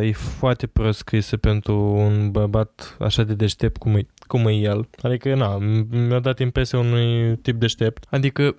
[0.00, 4.88] e foarte prost scrisă pentru un bărbat așa de deștept cum e, cum e el.
[5.02, 5.58] Adică, na,
[5.90, 8.06] mi-a dat impresia unui tip deștept.
[8.10, 8.56] Adică,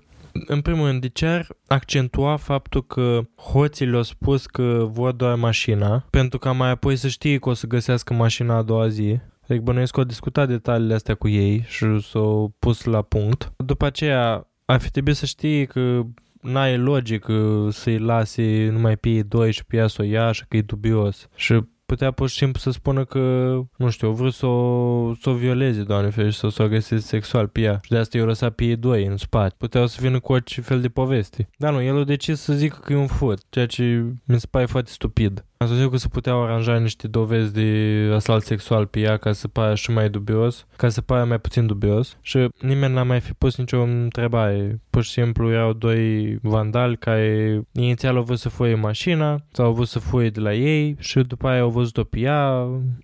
[0.48, 5.36] în primul rând, de ce ar accentua faptul că hoții le-au spus că vor doar
[5.36, 9.20] mașina, pentru ca mai apoi să știe că o să găsească mașina a doua zi,
[9.48, 13.54] Adică bănuiesc că au discutat detaliile astea cu ei și s-au pus la punct.
[13.58, 16.02] După aceea, ar fi trebuit să știi că
[16.42, 17.26] n-ai logic
[17.70, 20.62] să-i lase numai pe ei doi și pe ea să o ia și că e
[20.62, 21.28] dubios.
[21.36, 23.20] Și putea pur și simplu să spună că,
[23.76, 27.48] nu știu, vrut să o, să o violeze, doamne ferește, sau să o găsesc sexual
[27.48, 27.80] pe ea.
[27.84, 29.56] Și de asta i-au lăsat pe ei doi în spate.
[29.58, 31.50] Puteau să vină cu orice fel de poveste.
[31.58, 33.84] Dar nu, el a decis să zică că e un furt, ceea ce
[34.24, 35.46] mi se pare foarte stupid.
[35.58, 39.48] Am zis că se puteau aranja niște dovezi de asalt sexual pe ea ca să
[39.48, 43.34] pare și mai dubios, ca să pare mai puțin dubios și nimeni n-a mai fi
[43.34, 44.82] pus nicio întrebare.
[44.90, 49.74] Pur și simplu erau doi vandali care inițial au vrut să fuie mașina sau au
[49.74, 52.48] vrut să fuie de la ei și după aia au văzut-o pe ea,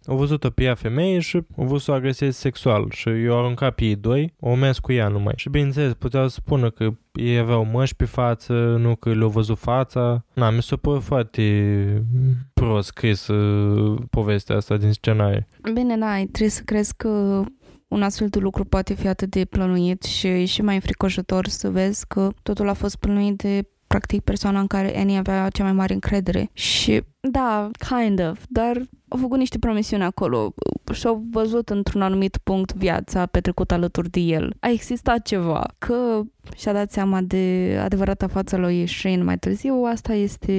[0.05, 3.75] au văzut-o pe ea femeie și au vrut să o agreseze sexual și i-au aruncat
[3.75, 5.33] pe ei doi, o mers cu ea numai.
[5.35, 9.57] Și bineînțeles, puteau să spună că ei aveau măști pe față, nu că le-au văzut
[9.57, 10.25] fața.
[10.33, 12.05] Na, mi s-a părut foarte
[12.53, 15.47] prost scris uh, povestea asta din scenarii.
[15.73, 17.43] Bine, n-ai, trebuie să crezi că
[17.87, 21.69] un astfel de lucru poate fi atât de plănuit și e și mai înfricoșător să
[21.69, 25.73] vezi că totul a fost plănuit de practic persoana în care Annie avea cea mai
[25.73, 26.49] mare încredere.
[26.53, 30.53] Și da, kind of, dar au făcut niște promisiuni acolo
[30.93, 34.53] și-au văzut într-un anumit punct viața petrecută alături de el.
[34.59, 36.21] A existat ceva, că
[36.55, 40.53] și-a dat seama de adevărata fața lui Shane mai târziu, asta este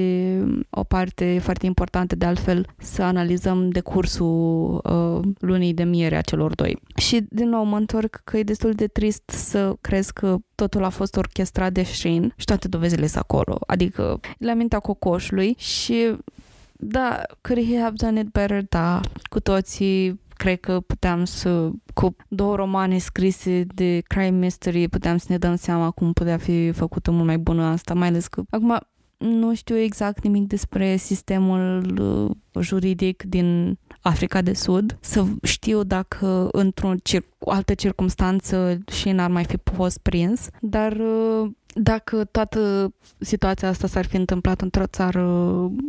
[0.70, 6.54] o parte foarte importantă de altfel să analizăm decursul uh, lunii de miere a celor
[6.54, 6.78] doi.
[6.96, 10.88] Și din nou mă întorc că e destul de trist să crezi că totul a
[10.88, 13.58] fost orchestrat de Shane și toate dovezile sunt acolo.
[13.66, 16.16] Adică la mintea cocoșului și
[16.84, 18.62] da, could he have done it better?
[18.68, 25.16] Da, cu toții cred că puteam să, cu două romane scrise de crime mystery, puteam
[25.16, 28.42] să ne dăm seama cum putea fi făcută mult mai bună asta, mai ales că
[28.50, 28.78] acum
[29.18, 36.48] nu știu exact nimic despre sistemul uh, juridic din Africa de Sud, să știu dacă
[36.52, 43.68] într-o cir- altă circunstanță și n-ar mai fi fost prins, dar uh, dacă toată situația
[43.68, 45.22] asta s-ar fi întâmplat într-o țară,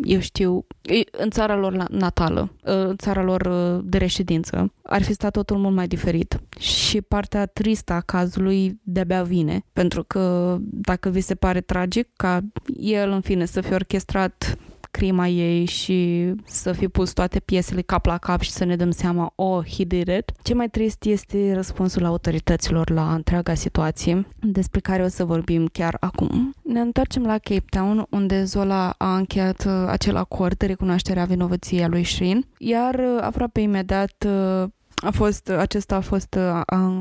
[0.01, 0.65] eu știu,
[1.11, 3.47] în țara lor natală, în țara lor
[3.83, 6.41] de reședință, ar fi stat totul mult mai diferit.
[6.59, 12.39] Și partea tristă a cazului de-abia vine, pentru că dacă vi se pare tragic ca
[12.79, 14.57] el, în fine, să fie orchestrat
[14.97, 18.91] crima ei și să fi pus toate piesele cap la cap și să ne dăm
[18.91, 20.31] seama, oh, he did it.
[20.41, 25.97] Ce mai trist este răspunsul autorităților la întreaga situație, despre care o să vorbim chiar
[25.99, 26.53] acum.
[26.63, 31.25] Ne întoarcem la Cape Town, unde Zola a încheiat uh, acel acord de recunoaștere a
[31.25, 34.69] vinovăției a lui Shrin, iar uh, aproape imediat uh,
[35.03, 36.37] a fost, acesta a fost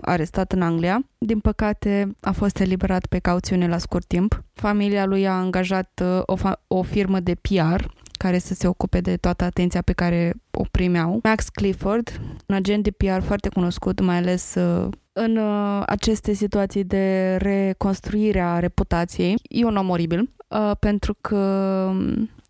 [0.00, 1.04] arestat în Anglia.
[1.18, 4.44] Din păcate, a fost eliberat pe cauțiune la scurt timp.
[4.52, 9.16] Familia lui a angajat o, fa- o firmă de PR care să se ocupe de
[9.16, 11.20] toată atenția pe care o primeau.
[11.22, 14.54] Max Clifford, un agent de PR foarte cunoscut, mai ales
[15.12, 15.38] în
[15.86, 19.34] aceste situații de reconstruire a reputației.
[19.42, 20.28] E un om oribil,
[20.78, 21.36] pentru că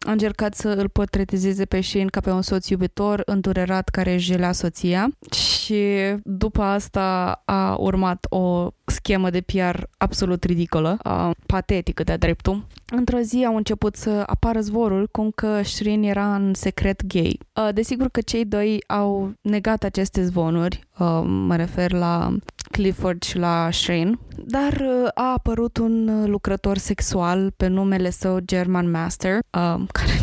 [0.04, 4.26] a încercat să îl portretizeze pe Shane ca pe un soț iubitor, îndurerat, care își
[4.26, 5.84] jelea soția și
[6.22, 12.66] după asta a urmat o schemă de PR absolut ridicolă, uh, patetică de-a dreptul.
[12.90, 17.38] Într-o zi au început să apară zvoruri cum că Shrin era în secret gay.
[17.54, 22.36] Uh, desigur că cei doi au negat aceste zvonuri, uh, mă refer la
[22.72, 28.90] Clifford și la Shane, dar uh, a apărut un lucrător sexual pe numele său German
[28.90, 30.20] Master, uh, care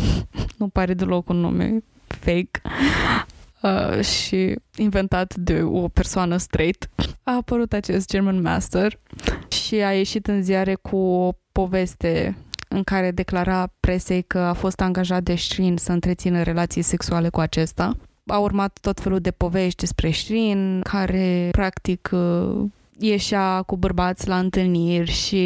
[0.56, 2.60] nu pare deloc un nume fake
[3.62, 6.90] uh, și inventat de o persoană straight.
[7.22, 8.98] A apărut acest German Master
[9.48, 12.36] și a ieșit în ziare cu o poveste
[12.68, 17.40] în care declara presei că a fost angajat de Shrin să întrețină relații sexuale cu
[17.40, 17.96] acesta.
[18.30, 22.64] A urmat tot felul de povești despre Shrin, care practic uh,
[22.98, 25.40] ieșea cu bărbați la întâlniri și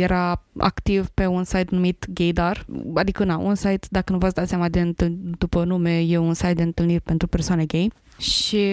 [0.00, 4.48] era activ pe un site numit Gaydar, adică na, un site, dacă nu v-ați dat
[4.48, 4.94] seama de
[5.38, 8.66] după nume, e un site de întâlniri pentru persoane gay și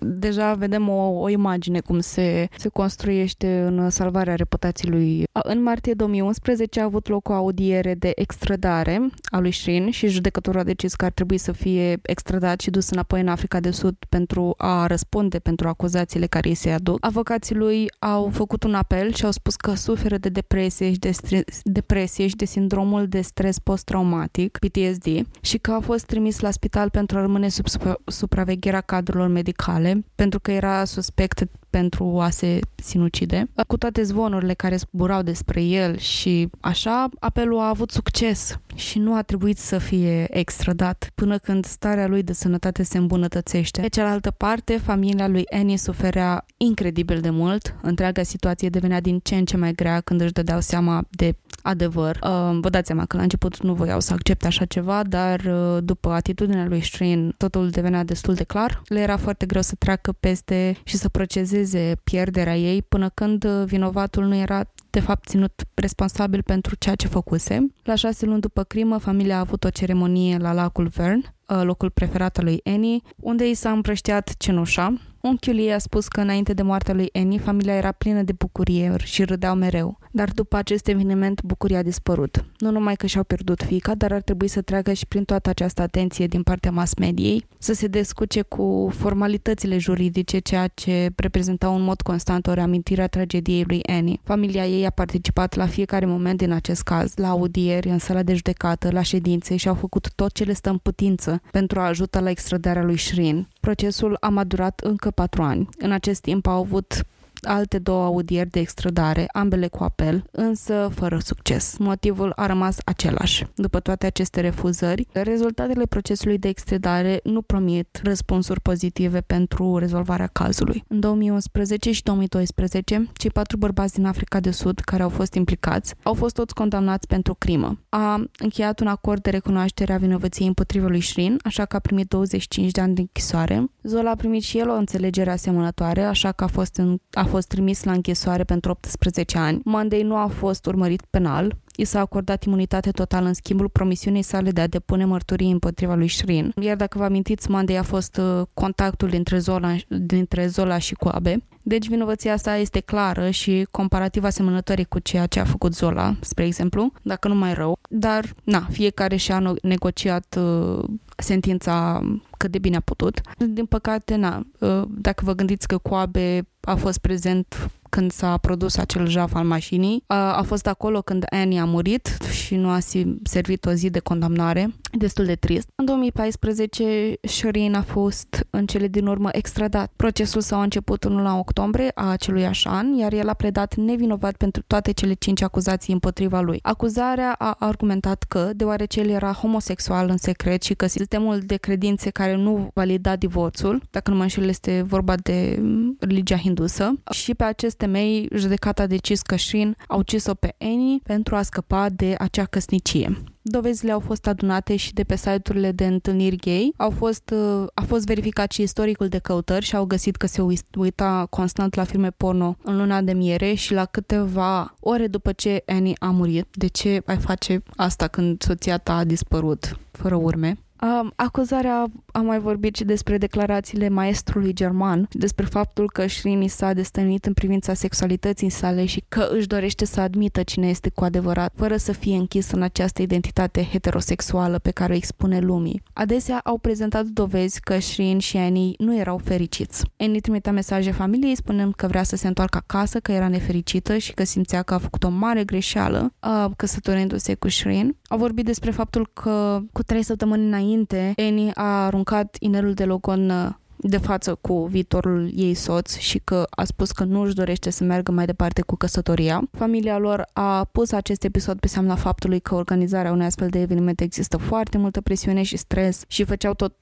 [0.00, 5.24] deja vedem o, o imagine cum se, se construiește în salvarea reputației lui.
[5.32, 10.60] În martie 2011 a avut loc o audiere de extradare a lui Shin și judecătorul
[10.60, 13.96] a decis că ar trebui să fie extradat și dus înapoi în Africa de Sud
[14.08, 16.96] pentru a răspunde pentru acuzațiile care îi se aduc.
[17.00, 21.10] Avocații lui au făcut un apel și au spus că suferă de depresie și de,
[21.10, 25.06] stres, depresie și de sindromul de stres post-traumatic, PTSD,
[25.40, 27.66] și că a fost trimis la spital pentru a rămâne sub
[28.06, 33.50] supraveghere deschiderea cadrelor medicale pentru că era suspect pentru a se sinucide.
[33.66, 39.14] Cu toate zvonurile care zburau despre el și așa, apelul a avut succes și nu
[39.14, 43.80] a trebuit să fie extradat până când starea lui de sănătate se îmbunătățește.
[43.80, 47.74] De cealaltă parte, familia lui Annie suferea incredibil de mult.
[47.82, 52.18] Întreaga situație devenea din ce în ce mai grea când își dădeau seama de adevăr.
[52.22, 55.78] Uh, vă dați seama că la început nu voiau să accepte așa ceva, dar uh,
[55.84, 58.61] după atitudinea lui Strain, totul devenea destul de clar.
[58.84, 63.64] Le era foarte greu să treacă peste și să proceseze pierderea ei până când uh,
[63.66, 67.66] vinovatul nu era de fapt ținut responsabil pentru ceea ce făcuse.
[67.82, 72.38] La șase luni după crimă, familia a avut o ceremonie la lacul Vern, locul preferat
[72.38, 76.62] al lui Annie, unde i s-a împrăștiat cenușa, Unchiul ei a spus că înainte de
[76.62, 79.98] moartea lui Annie, familia era plină de bucurie și râdeau mereu.
[80.10, 82.44] Dar după acest eveniment, bucuria a dispărut.
[82.58, 85.82] Nu numai că și-au pierdut fica, dar ar trebui să treacă și prin toată această
[85.82, 91.82] atenție din partea mass mediei, să se descuce cu formalitățile juridice, ceea ce reprezenta un
[91.82, 94.20] mod constant o reamintire a tragediei lui Annie.
[94.22, 98.34] Familia ei a participat la fiecare moment din acest caz, la audieri, în sala de
[98.34, 102.20] judecată, la ședințe și au făcut tot ce le stă în putință pentru a ajuta
[102.20, 103.48] la extradarea lui Shrin.
[103.66, 105.68] Procesul a madurat încă patru ani.
[105.78, 107.04] În acest timp au avut
[107.44, 111.76] alte două audieri de extradare, ambele cu apel, însă fără succes.
[111.78, 113.46] Motivul a rămas același.
[113.54, 120.84] După toate aceste refuzări, rezultatele procesului de extradare nu promit răspunsuri pozitive pentru rezolvarea cazului.
[120.88, 125.94] În 2011 și 2012, cei patru bărbați din Africa de Sud care au fost implicați
[126.02, 127.78] au fost toți condamnați pentru crimă.
[127.88, 132.08] A încheiat un acord de recunoaștere a vinovăției împotriva lui Shrin, așa că a primit
[132.08, 133.70] 25 de ani de închisoare.
[133.82, 137.48] Zola a primit și el o înțelegere asemănătoare, așa că a fost, în, a fost
[137.48, 139.60] trimis la închisoare pentru 18 ani.
[139.64, 144.50] Monday nu a fost urmărit penal, i s-a acordat imunitate totală în schimbul promisiunii sale
[144.50, 146.52] de a depune mărturii împotriva lui Shrin.
[146.60, 151.42] Iar dacă vă amintiți, Monday a fost uh, contactul dintre Zola, dintre Zola și Coabe.
[151.62, 156.44] Deci vinovăția asta este clară și comparativ asemănătoare cu ceea ce a făcut Zola, spre
[156.44, 157.78] exemplu, dacă nu mai rău.
[157.88, 160.84] Dar, na, fiecare și-a negociat uh,
[161.22, 162.02] sentința
[162.36, 163.20] cât de bine a putut.
[163.48, 168.76] Din păcate, na, uh, dacă vă gândiți că Coabe a fost prezent când s-a produs
[168.76, 170.04] acel jaf al mașinii.
[170.06, 172.78] A, a fost acolo când Annie a murit și nu a
[173.22, 174.74] servit o zi de condamnare.
[174.92, 175.68] Destul de trist.
[175.74, 179.92] În 2014, Shireen a fost în cele din urmă extradat.
[179.96, 184.62] Procesul s-a început în luna octombrie a acelui an, iar el a pledat nevinovat pentru
[184.66, 186.58] toate cele cinci acuzații împotriva lui.
[186.62, 192.10] Acuzarea a argumentat că, deoarece el era homosexual în secret și că sistemul de credințe
[192.10, 197.34] care nu valida divorțul, dacă nu mă înșel este vorba de mm, religia hindusă, și
[197.34, 201.88] pe acest temei, judecata a decis că Shin a ucis-o pe Annie pentru a scăpa
[201.88, 203.22] de acea căsnicie.
[203.42, 206.72] Dovezile au fost adunate și de pe site-urile de întâlniri gay.
[206.76, 210.42] Au fost, uh, a fost verificat și istoricul de căutări și au găsit că se
[210.78, 215.62] uita constant la filme porno în luna de miere și la câteva ore după ce
[215.66, 216.46] Annie a murit.
[216.50, 220.61] De ce ai face asta când soția ta a dispărut fără urme?
[220.82, 226.72] Um, acuzarea a mai vorbit și despre declarațiile maestrului german, despre faptul că Shrini s-a
[226.72, 231.52] destănuit în privința sexualității sale și că își dorește să admită cine este cu adevărat,
[231.56, 235.82] fără să fie închis în această identitate heterosexuală pe care o expune lumii.
[235.92, 239.84] Adesea au prezentat dovezi că Shrin și Annie nu erau fericiți.
[239.98, 244.12] Annie trimitea mesaje familiei spunând că vrea să se întoarcă acasă, că era nefericită și
[244.12, 247.96] că simțea că a făcut o mare greșeală uh, căsătorindu-se cu Shrin.
[248.08, 250.70] Au vorbit despre faptul că cu trei săptămâni înainte
[251.16, 253.48] Annie a aruncat inelul de logon uh,
[253.84, 257.84] de față cu viitorul ei soț și că a spus că nu își dorește să
[257.84, 259.48] meargă mai departe cu căsătoria.
[259.50, 264.00] Familia lor a pus acest episod pe seama faptului că organizarea unui astfel de eveniment
[264.00, 266.74] există foarte multă presiune și stres și făceau tot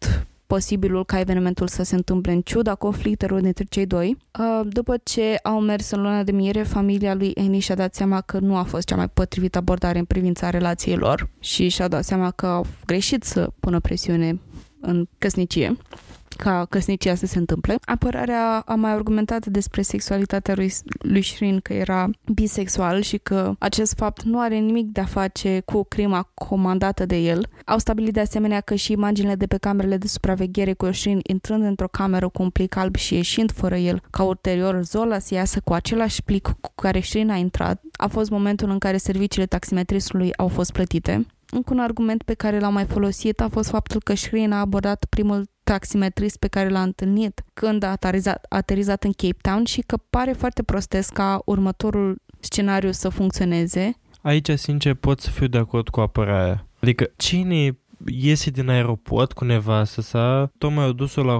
[0.54, 4.16] posibilul ca evenimentul să se întâmple în ciuda conflictelor dintre cei doi.
[4.38, 8.20] Uh, după ce au mers în luna de mire, familia lui Annie și-a dat seama
[8.20, 12.04] că nu a fost cea mai potrivită abordare în privința relației lor și și-a dat
[12.04, 14.40] seama că au greșit să pună presiune
[14.80, 15.76] în căsnicie
[16.36, 17.78] ca căsnicia să se întâmple.
[17.84, 23.94] Apărarea a mai argumentat despre sexualitatea lui, lui Shrin că era bisexual și că acest
[23.96, 27.48] fapt nu are nimic de a face cu crima comandată de el.
[27.64, 31.64] Au stabilit de asemenea că și imaginile de pe camerele de supraveghere cu Shrin intrând
[31.64, 35.60] într-o cameră cu un plic alb și ieșind fără el, ca ulterior Zola să iasă
[35.64, 40.36] cu același plic cu care Shrin a intrat, a fost momentul în care serviciile taximetrisului
[40.36, 41.26] au fost plătite.
[41.50, 45.04] Încă un argument pe care l-am mai folosit a fost faptul că Shrin a abordat
[45.08, 49.96] primul taximetrist pe care l-a întâlnit când a aterizat, aterizat în Cape Town și că
[50.10, 53.94] pare foarte prostesc ca următorul scenariu să funcționeze.
[54.22, 56.66] Aici, sincer, pot să fiu de acord cu apărarea.
[56.80, 61.36] Adică, cine iese din aeroport cu nevastă sa, tocmai au dus-o la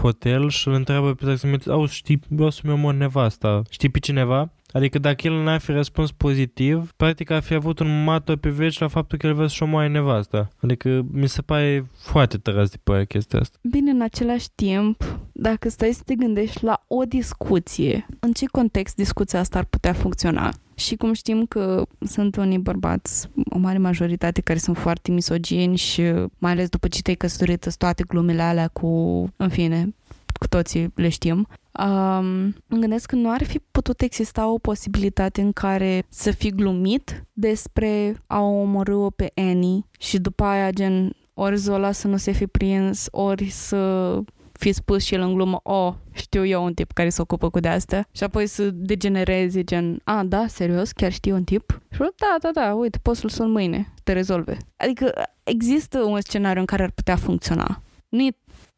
[0.00, 4.52] hotel și îl întreabă pe taximetrist, au, știi, vreau să-mi omor nevasta, știi pe cineva?
[4.74, 8.78] Adică dacă el n-ar fi răspuns pozitiv, practic ar fi avut un mato pe veci
[8.78, 10.48] la faptul că el vrea să-și omoaie nevasta.
[10.60, 13.58] Adică mi se pare foarte tăras de părea chestia asta.
[13.62, 18.96] Bine, în același timp, dacă stai să te gândești la o discuție, în ce context
[18.96, 20.52] discuția asta ar putea funcționa?
[20.74, 26.02] Și cum știm că sunt unii bărbați, o mare majoritate, care sunt foarte misogini și
[26.38, 28.88] mai ales după ce te-ai căsătorit, toate glumele alea cu,
[29.36, 29.94] în fine,
[30.36, 31.46] cu toții le știm.
[31.84, 36.50] Um, îmi gândesc că nu ar fi putut exista o posibilitate în care să fi
[36.50, 42.32] glumit despre a omorâ-o pe Annie și după aia gen ori Zola să nu se
[42.32, 44.18] fi prins, ori să
[44.52, 47.60] fi spus și el în glumă, oh, știu eu un tip care se ocupă cu
[47.60, 51.80] de-astea și apoi să degenereze gen, a, da, serios, chiar știu un tip?
[51.90, 54.56] Și da, da, da, uite, poți să-l sun mâine, te rezolve.
[54.76, 55.12] Adică
[55.42, 57.82] există un scenariu în care ar putea funcționa.
[58.08, 58.36] Nu e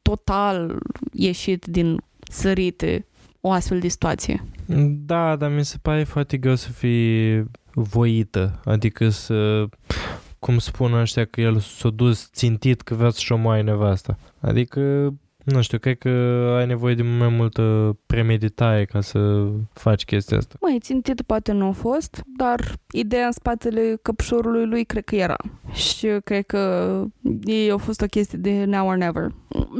[0.08, 0.78] total
[1.12, 2.00] ieșit din
[2.30, 3.06] sărite
[3.40, 4.44] o astfel de situație.
[5.06, 7.44] Da, dar mi se pare foarte greu să fii
[7.74, 9.66] voită, adică să
[10.38, 14.18] cum spun ăștia că el s-a dus țintit că vrea să-și omoaie nevasta.
[14.40, 15.12] Adică
[15.46, 16.08] nu știu, cred că
[16.58, 20.56] ai nevoie de mai multă premeditare ca să faci chestia asta.
[20.60, 25.36] Mai țintit poate nu a fost, dar ideea în spatele căpșorului lui cred că era.
[25.72, 27.04] Și cred că
[27.44, 29.34] ei au fost o chestie de now or never.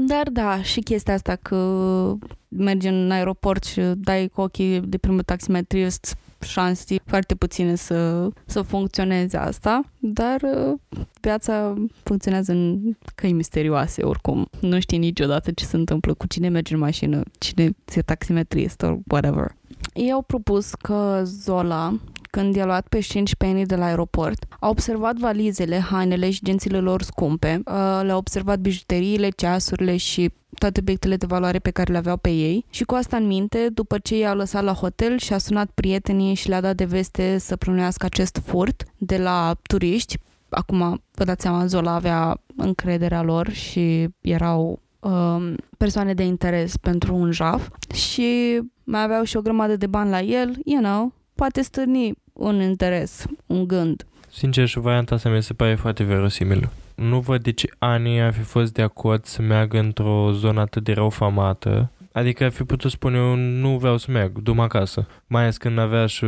[0.07, 2.15] Dar da, și chestia asta că
[2.49, 6.17] mergi în aeroport și dai cu ochii de primul taximetrist
[6.47, 10.79] șanse foarte puține să, să funcționeze asta, dar uh,
[11.21, 12.81] viața funcționează în
[13.15, 14.49] căi misterioase oricum.
[14.61, 18.99] Nu știi niciodată ce se întâmplă cu cine merge în mașină, cine se taximetrist or
[19.07, 19.55] whatever.
[19.95, 21.99] Ei au propus că Zola,
[22.37, 26.81] când i-a luat pe 5 penny de la aeroport, a observat valizele, hainele și gențile
[26.81, 31.99] lor scumpe, uh, le-a observat bijuteriile, ceasurile și toate obiectele de valoare pe care le
[31.99, 32.65] aveau pe ei.
[32.71, 36.35] Și cu asta în minte, după ce i-au lăsat la hotel și a sunat prietenii
[36.35, 40.19] și le-a dat de veste să plănuiască acest furt de la turiști,
[40.49, 47.15] acum vă dați seama, Zola avea încrederea lor și erau um, persoane de interes pentru
[47.15, 47.69] un jaf.
[47.95, 52.61] Și mai aveau și o grămadă de bani la el, you know, poate stârni un
[52.61, 54.07] interes, un gând.
[54.31, 58.33] Sincer, și varianta asta mi se pare foarte verosimilă nu văd de ce Ani ar
[58.33, 61.91] fi fost de acord să meargă într-o zonă atât de rău famată.
[62.13, 65.07] Adică ar fi putut spune eu nu vreau să merg, du acasă.
[65.27, 66.25] Mai ales când avea și,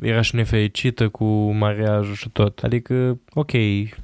[0.00, 2.58] era și nefericită cu mariajul și tot.
[2.58, 3.50] Adică, ok,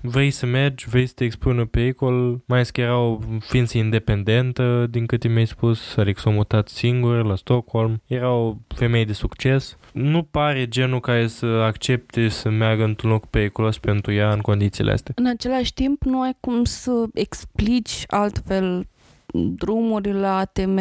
[0.01, 3.79] vrei să mergi, vrei să te expui în pericol, mai ales că era o ființă
[3.79, 8.03] independentă, din câte mi-ai spus, adică s-a mutat singur la Stockholm.
[8.07, 13.27] Era o femeie de succes nu pare genul care să accepte să meargă într-un loc
[13.27, 15.15] periculos pentru ea în condițiile astea.
[15.17, 18.87] În același timp, nu ai cum să explici altfel
[19.33, 20.81] drumurile la ATM,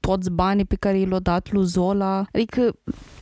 [0.00, 2.24] toți banii pe care i l-a dat lui Zola.
[2.32, 2.72] Adică,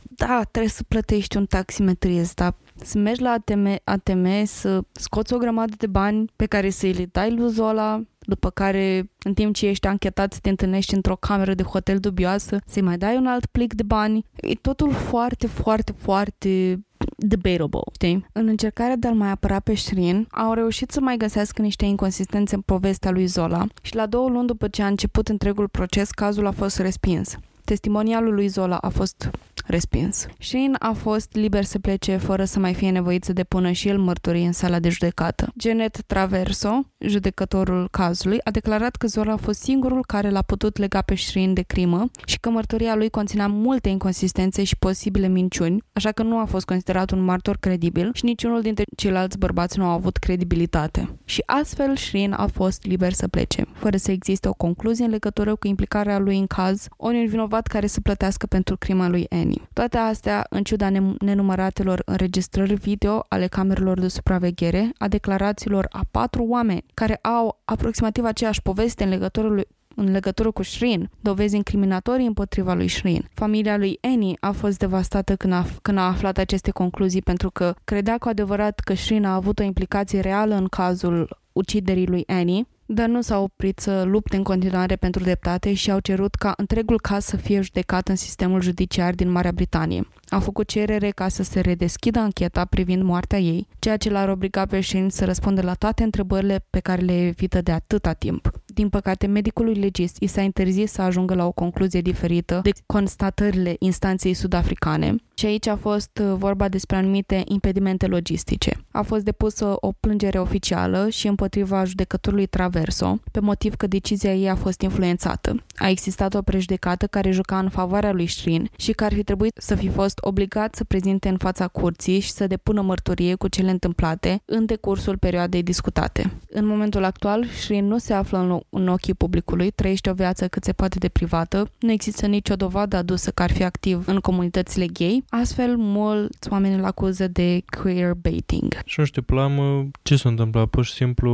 [0.01, 5.37] da, trebuie să plătești un taximetrist, dar să mergi la ATM, ATM să scoți o
[5.37, 9.67] grămadă de bani pe care să-i le dai lui Zola, după care, în timp ce
[9.67, 13.45] ești anchetat, să te întâlnești într-o cameră de hotel dubioasă, să-i mai dai un alt
[13.45, 14.25] plic de bani.
[14.35, 16.79] E totul foarte, foarte, foarte
[17.17, 18.25] debatable, știi?
[18.31, 22.55] În încercarea de a-l mai apăra pe Shrin, au reușit să mai găsească niște inconsistențe
[22.55, 26.45] în povestea lui Zola și la două luni după ce a început întregul proces, cazul
[26.45, 27.37] a fost respins.
[27.63, 29.29] Testimonialul lui Zola a fost
[29.69, 30.25] respins.
[30.39, 33.97] Shane a fost liber să plece fără să mai fie nevoit să depună și el
[33.97, 35.53] mărturii în sala de judecată.
[35.57, 41.01] Janet Traverso, judecătorul cazului, a declarat că Zola a fost singurul care l-a putut lega
[41.01, 46.11] pe Shrin de crimă și că mărturia lui conținea multe inconsistențe și posibile minciuni, așa
[46.11, 49.91] că nu a fost considerat un martor credibil și niciunul dintre ceilalți bărbați nu a
[49.91, 51.17] avut credibilitate.
[51.25, 55.55] Și astfel Shrin a fost liber să plece, fără să existe o concluzie în legătură
[55.55, 59.58] cu implicarea lui în caz, ori un vinovat care să plătească pentru crima lui Annie.
[59.73, 60.89] Toate astea, în ciuda
[61.19, 68.23] nenumăratelor înregistrări video ale camerelor de supraveghere, a declarațiilor a patru oameni care au aproximativ
[68.23, 73.29] aceeași poveste în legătură lui în legătură cu Shrin, dovezi incriminatorii împotriva lui Shrin.
[73.33, 77.75] Familia lui Annie a fost devastată când a, când a aflat aceste concluzii pentru că
[77.83, 82.67] credea cu adevărat că Shrin a avut o implicație reală în cazul uciderii lui Annie
[82.91, 86.99] dar nu s-au oprit să lupte în continuare pentru dreptate și au cerut ca întregul
[86.99, 90.07] caz să fie judecat în sistemul judiciar din Marea Britanie.
[90.29, 94.65] Au făcut cerere ca să se redeschidă ancheta privind moartea ei, ceea ce l-ar obliga
[94.65, 98.51] pe Shane să răspundă la toate întrebările pe care le evită de atâta timp.
[98.65, 103.75] Din păcate, medicului legist i s-a interzis să ajungă la o concluzie diferită de constatările
[103.79, 108.85] instanței sud-africane și aici a fost uh, vorba despre anumite impedimente logistice.
[108.91, 114.49] A fost depusă o plângere oficială și împotriva judecătorului Traverso, pe motiv că decizia ei
[114.49, 115.63] a fost influențată.
[115.75, 119.53] A existat o prejudecată care juca în favoarea lui Shrin și care ar fi trebuit
[119.57, 123.69] să fi fost obligat să prezinte în fața curții și să depună mărturie cu cele
[123.69, 126.31] întâmplate în decursul perioadei discutate.
[126.49, 130.63] În momentul actual, Shrin nu se află în în ochii publicului, trăiește o viață cât
[130.63, 134.85] se poate de privată, nu există nicio dovadă adusă că ar fi activ în comunitățile
[134.85, 138.79] gay, astfel mulți oameni îl acuză de queer baiting.
[138.85, 140.67] Și nu știu, plamă, ce s-a întâmplat?
[140.67, 141.31] Pur și simplu,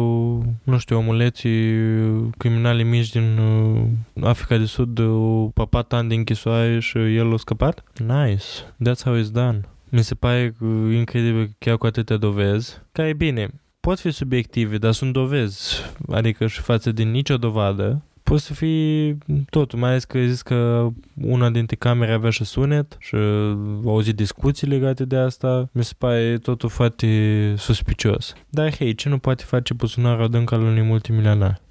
[0.63, 1.73] nu știu, omuleții
[2.37, 7.37] criminali mici din uh, Africa de Sud au papat ani de închisoare și el a
[7.37, 7.83] scăpat?
[8.07, 8.45] Nice.
[8.89, 9.61] That's how it's done.
[9.89, 10.55] Mi se pare
[10.91, 15.81] incredibil chiar cu atâtea dovezi, care e bine, pot fi subiective, dar sunt dovezi.
[16.11, 19.17] Adică și față de nicio dovadă, poți să fii
[19.49, 20.87] tot, mai ales că zis că
[21.21, 25.93] una dintre camere avea și sunet și au auzit discuții legate de asta, mi se
[25.97, 27.07] pare totul foarte
[27.57, 28.33] suspicios.
[28.49, 31.61] Dar hei, ce nu poate face buzunarul adânc al unui multimilionar?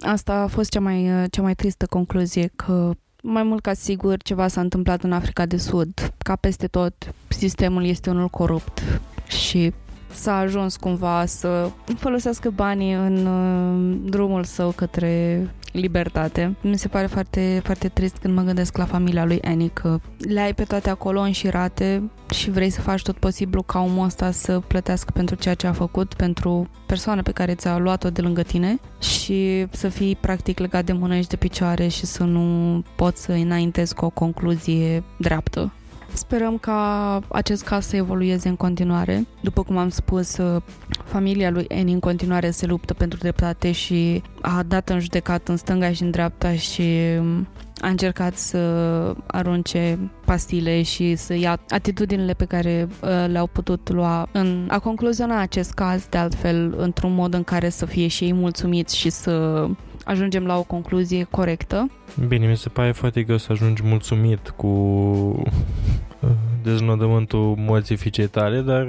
[0.00, 2.90] Asta a fost cea mai, cea mai tristă concluzie, că
[3.22, 6.12] mai mult ca sigur ceva s-a întâmplat în Africa de Sud.
[6.18, 8.82] Ca peste tot, sistemul este unul corupt
[9.26, 9.72] și
[10.12, 16.56] s-a ajuns cumva să folosească banii în uh, drumul său către libertate.
[16.62, 20.40] Mi se pare foarte, foarte trist când mă gândesc la familia lui Annie că le
[20.40, 24.60] ai pe toate acolo înșirate și vrei să faci tot posibilul ca omul ăsta să
[24.66, 28.78] plătească pentru ceea ce a făcut, pentru persoana pe care ți-a luat-o de lângă tine
[28.98, 33.32] și să fii practic legat de mână și de picioare și să nu poți să
[33.32, 35.72] înaintezi cu o concluzie dreaptă.
[36.12, 39.26] Sperăm ca acest caz să evolueze în continuare.
[39.40, 40.62] După cum am spus, uh,
[41.04, 45.56] familia lui Annie în continuare se luptă pentru dreptate și a dat în judecat în
[45.56, 46.82] stânga și în dreapta și
[47.18, 47.48] um,
[47.80, 48.58] a încercat să
[49.26, 55.40] arunce pastile și să ia atitudinile pe care uh, le-au putut lua în a concluziona
[55.40, 59.66] acest caz de altfel într-un mod în care să fie și ei mulțumiți și să
[60.10, 61.90] ajungem la o concluzie corectă.
[62.28, 64.68] Bine, mi se pare foarte greu să ajungi mulțumit cu
[66.62, 68.86] deznodământul morții fiicei tale, dar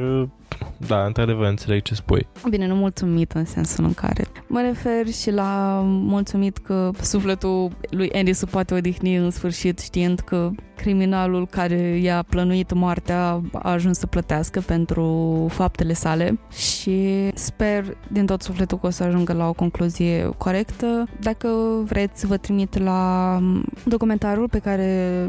[0.87, 2.27] da, într-adevăr înțeleg ce spui.
[2.49, 8.11] Bine, nu mulțumit în sensul în care mă refer și la mulțumit că sufletul lui
[8.11, 13.97] Andy se poate odihni în sfârșit știind că criminalul care i-a plănuit moartea a ajuns
[13.97, 19.47] să plătească pentru faptele sale și sper din tot sufletul că o să ajungă la
[19.47, 21.07] o concluzie corectă.
[21.19, 21.47] Dacă
[21.85, 23.39] vreți, vă trimit la
[23.83, 25.27] documentarul pe care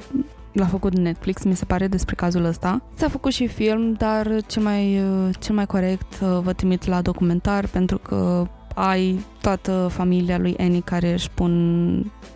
[0.52, 2.82] l-a făcut Netflix, mi se pare, despre cazul ăsta.
[2.94, 5.02] S-a făcut și film, dar cel mai,
[5.38, 10.80] cel mai corect uh, vă trimit la documentar pentru că ai toată familia lui Annie
[10.80, 11.52] care își pun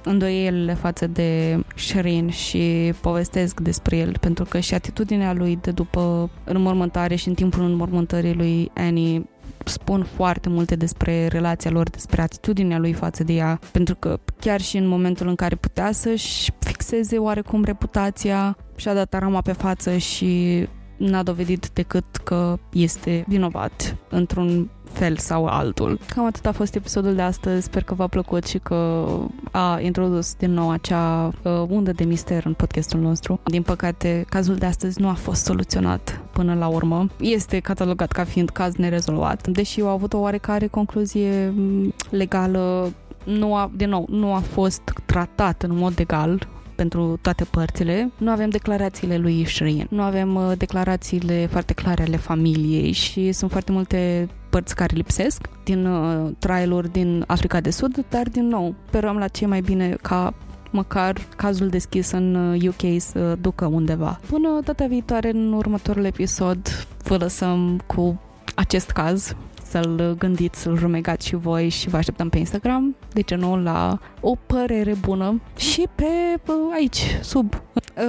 [0.04, 6.30] îndoielile față de Sherin și povestesc despre el, pentru că și atitudinea lui de după
[6.44, 9.26] înmormântare și în timpul înmormântării lui Annie
[9.68, 14.60] spun foarte multe despre relația lor, despre atitudinea lui față de ea, pentru că chiar
[14.60, 19.96] și în momentul în care putea să-și fixeze oarecum reputația, și-a dat arama pe față
[19.96, 20.66] și
[20.97, 25.99] n-a dovedit decât că este vinovat într-un fel sau altul.
[26.14, 29.07] Cam atât a fost episodul de astăzi, sper că v-a plăcut și că
[29.51, 33.40] a introdus din nou acea uh, undă de mister în podcastul nostru.
[33.44, 37.09] Din păcate, cazul de astăzi nu a fost soluționat până la urmă.
[37.20, 42.92] Este catalogat ca fiind caz nerezolvat, deși au avut o oarecare concluzie mm, legală
[43.24, 48.11] nu a, din nou, nu a fost tratat în mod egal pentru toate părțile.
[48.16, 53.51] Nu avem declarațiile lui Shireen, nu avem uh, declarațiile foarte clare ale familiei și sunt
[53.51, 58.74] foarte multe părți care lipsesc din uh, trialuri din Africa de Sud, dar din nou,
[58.87, 60.35] sperăm la ce mai bine ca
[60.70, 64.20] măcar cazul deschis în UK uh, să ducă undeva.
[64.29, 66.59] Până data viitoare, în următorul episod,
[67.03, 68.20] vă lăsăm cu
[68.55, 69.37] acest caz
[69.70, 73.98] să-l gândiți, să-l rumegați și voi și vă așteptăm pe Instagram, de ce nu, la
[74.20, 75.40] o părere bună.
[75.56, 76.40] Și pe
[76.74, 77.62] aici, sub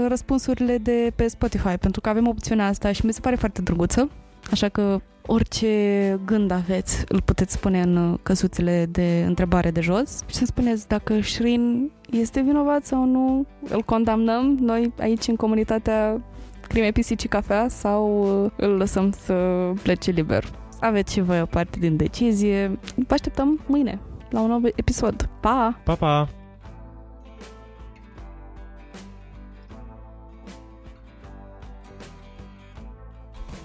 [0.07, 4.09] răspunsurile de pe Spotify, pentru că avem opțiunea asta și mi se pare foarte drăguță,
[4.51, 10.35] așa că orice gând aveți, îl puteți spune în căsuțele de întrebare de jos și
[10.35, 16.21] să spuneți dacă Shrin este vinovat sau nu, îl condamnăm noi aici în comunitatea
[16.67, 18.23] crime pisicii cafea sau
[18.55, 19.33] îl lăsăm să
[19.81, 20.43] plece liber
[20.79, 22.79] aveți și voi o parte din decizie.
[22.95, 23.99] Vă așteptăm mâine
[24.29, 25.29] la un nou episod.
[25.39, 25.79] Pa!
[25.83, 26.29] Pa, pa!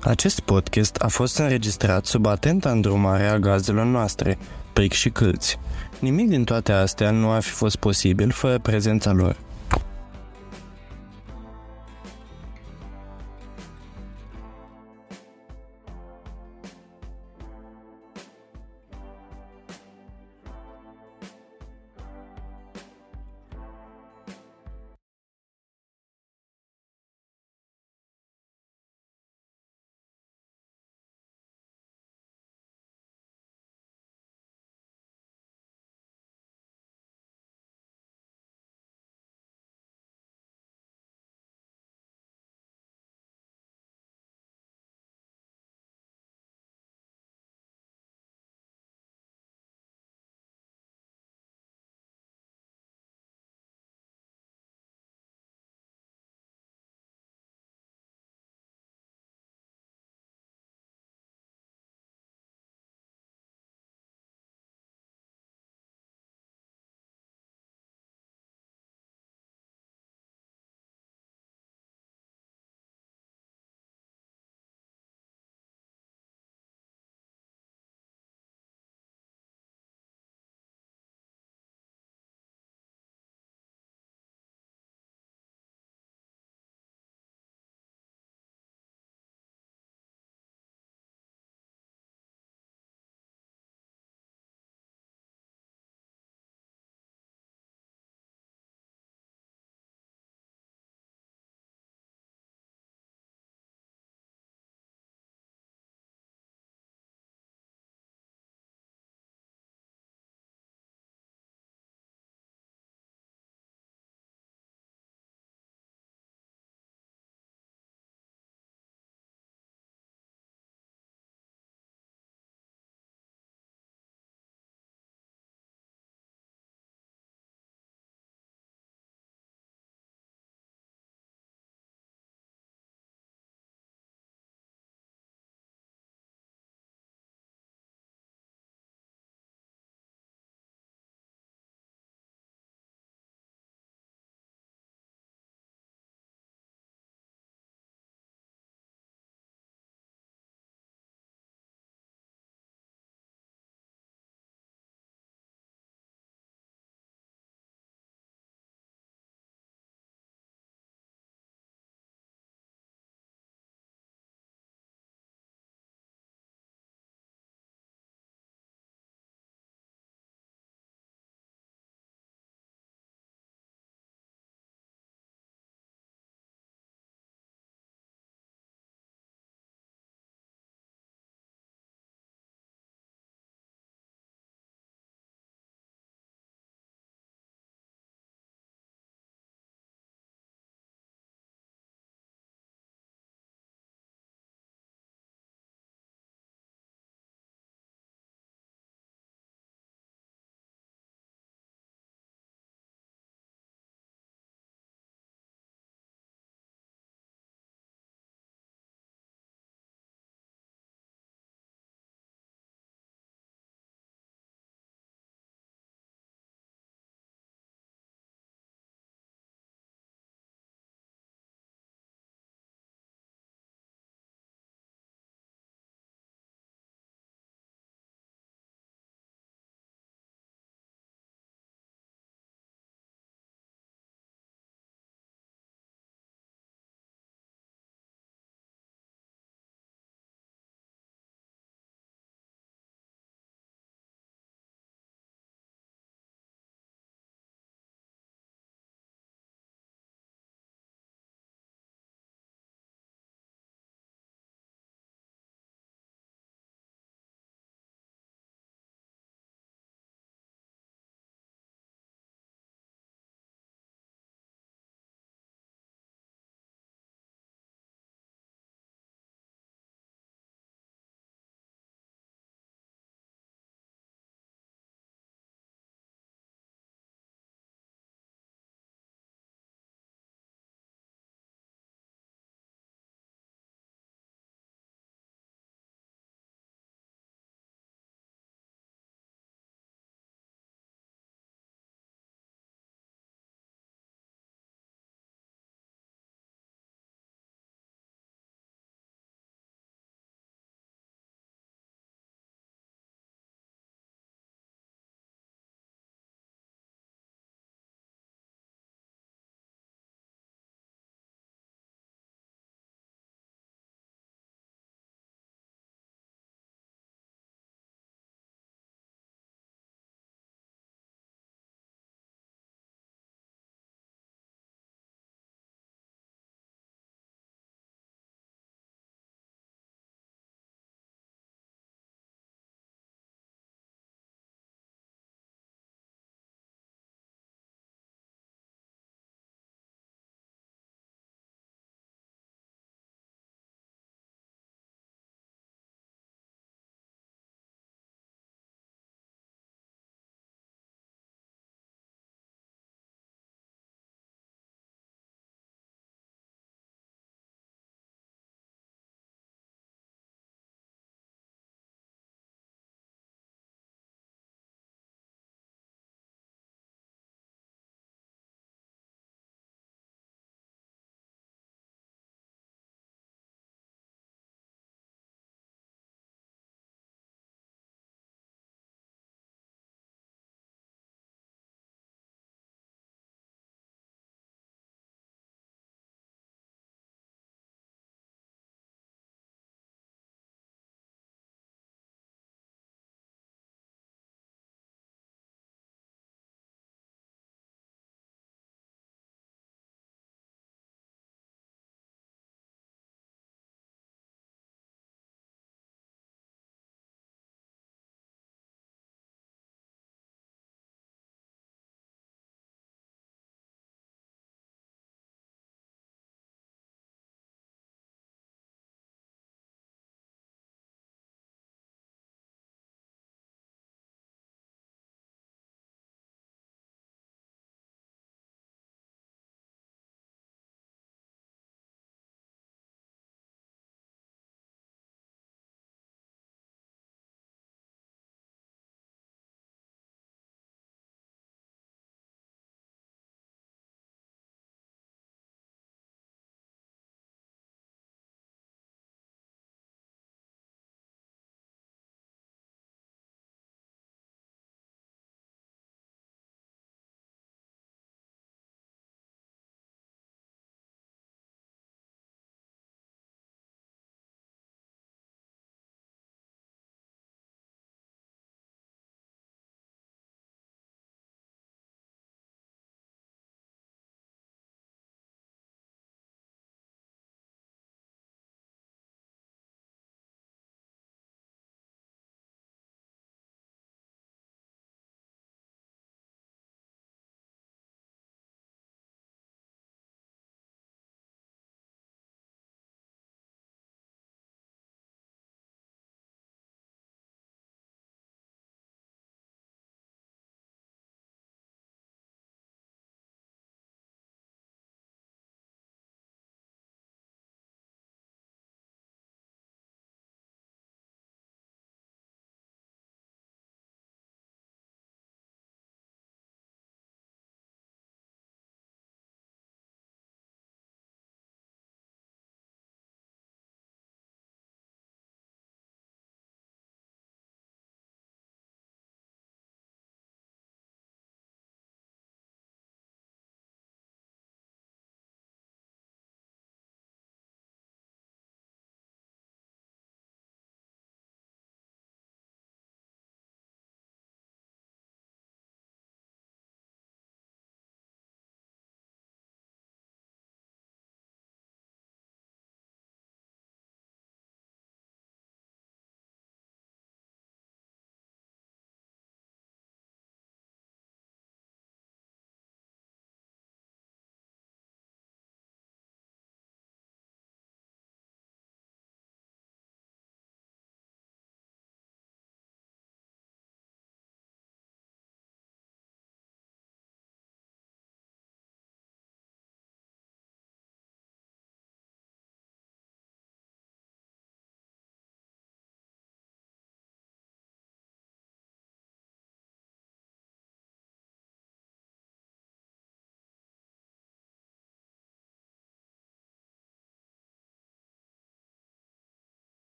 [0.00, 4.38] Acest podcast a fost înregistrat sub atenta îndrumare a gazelor noastre,
[4.72, 5.58] pric și câlți.
[6.00, 9.36] Nimic din toate astea nu ar fi fost posibil fără prezența lor.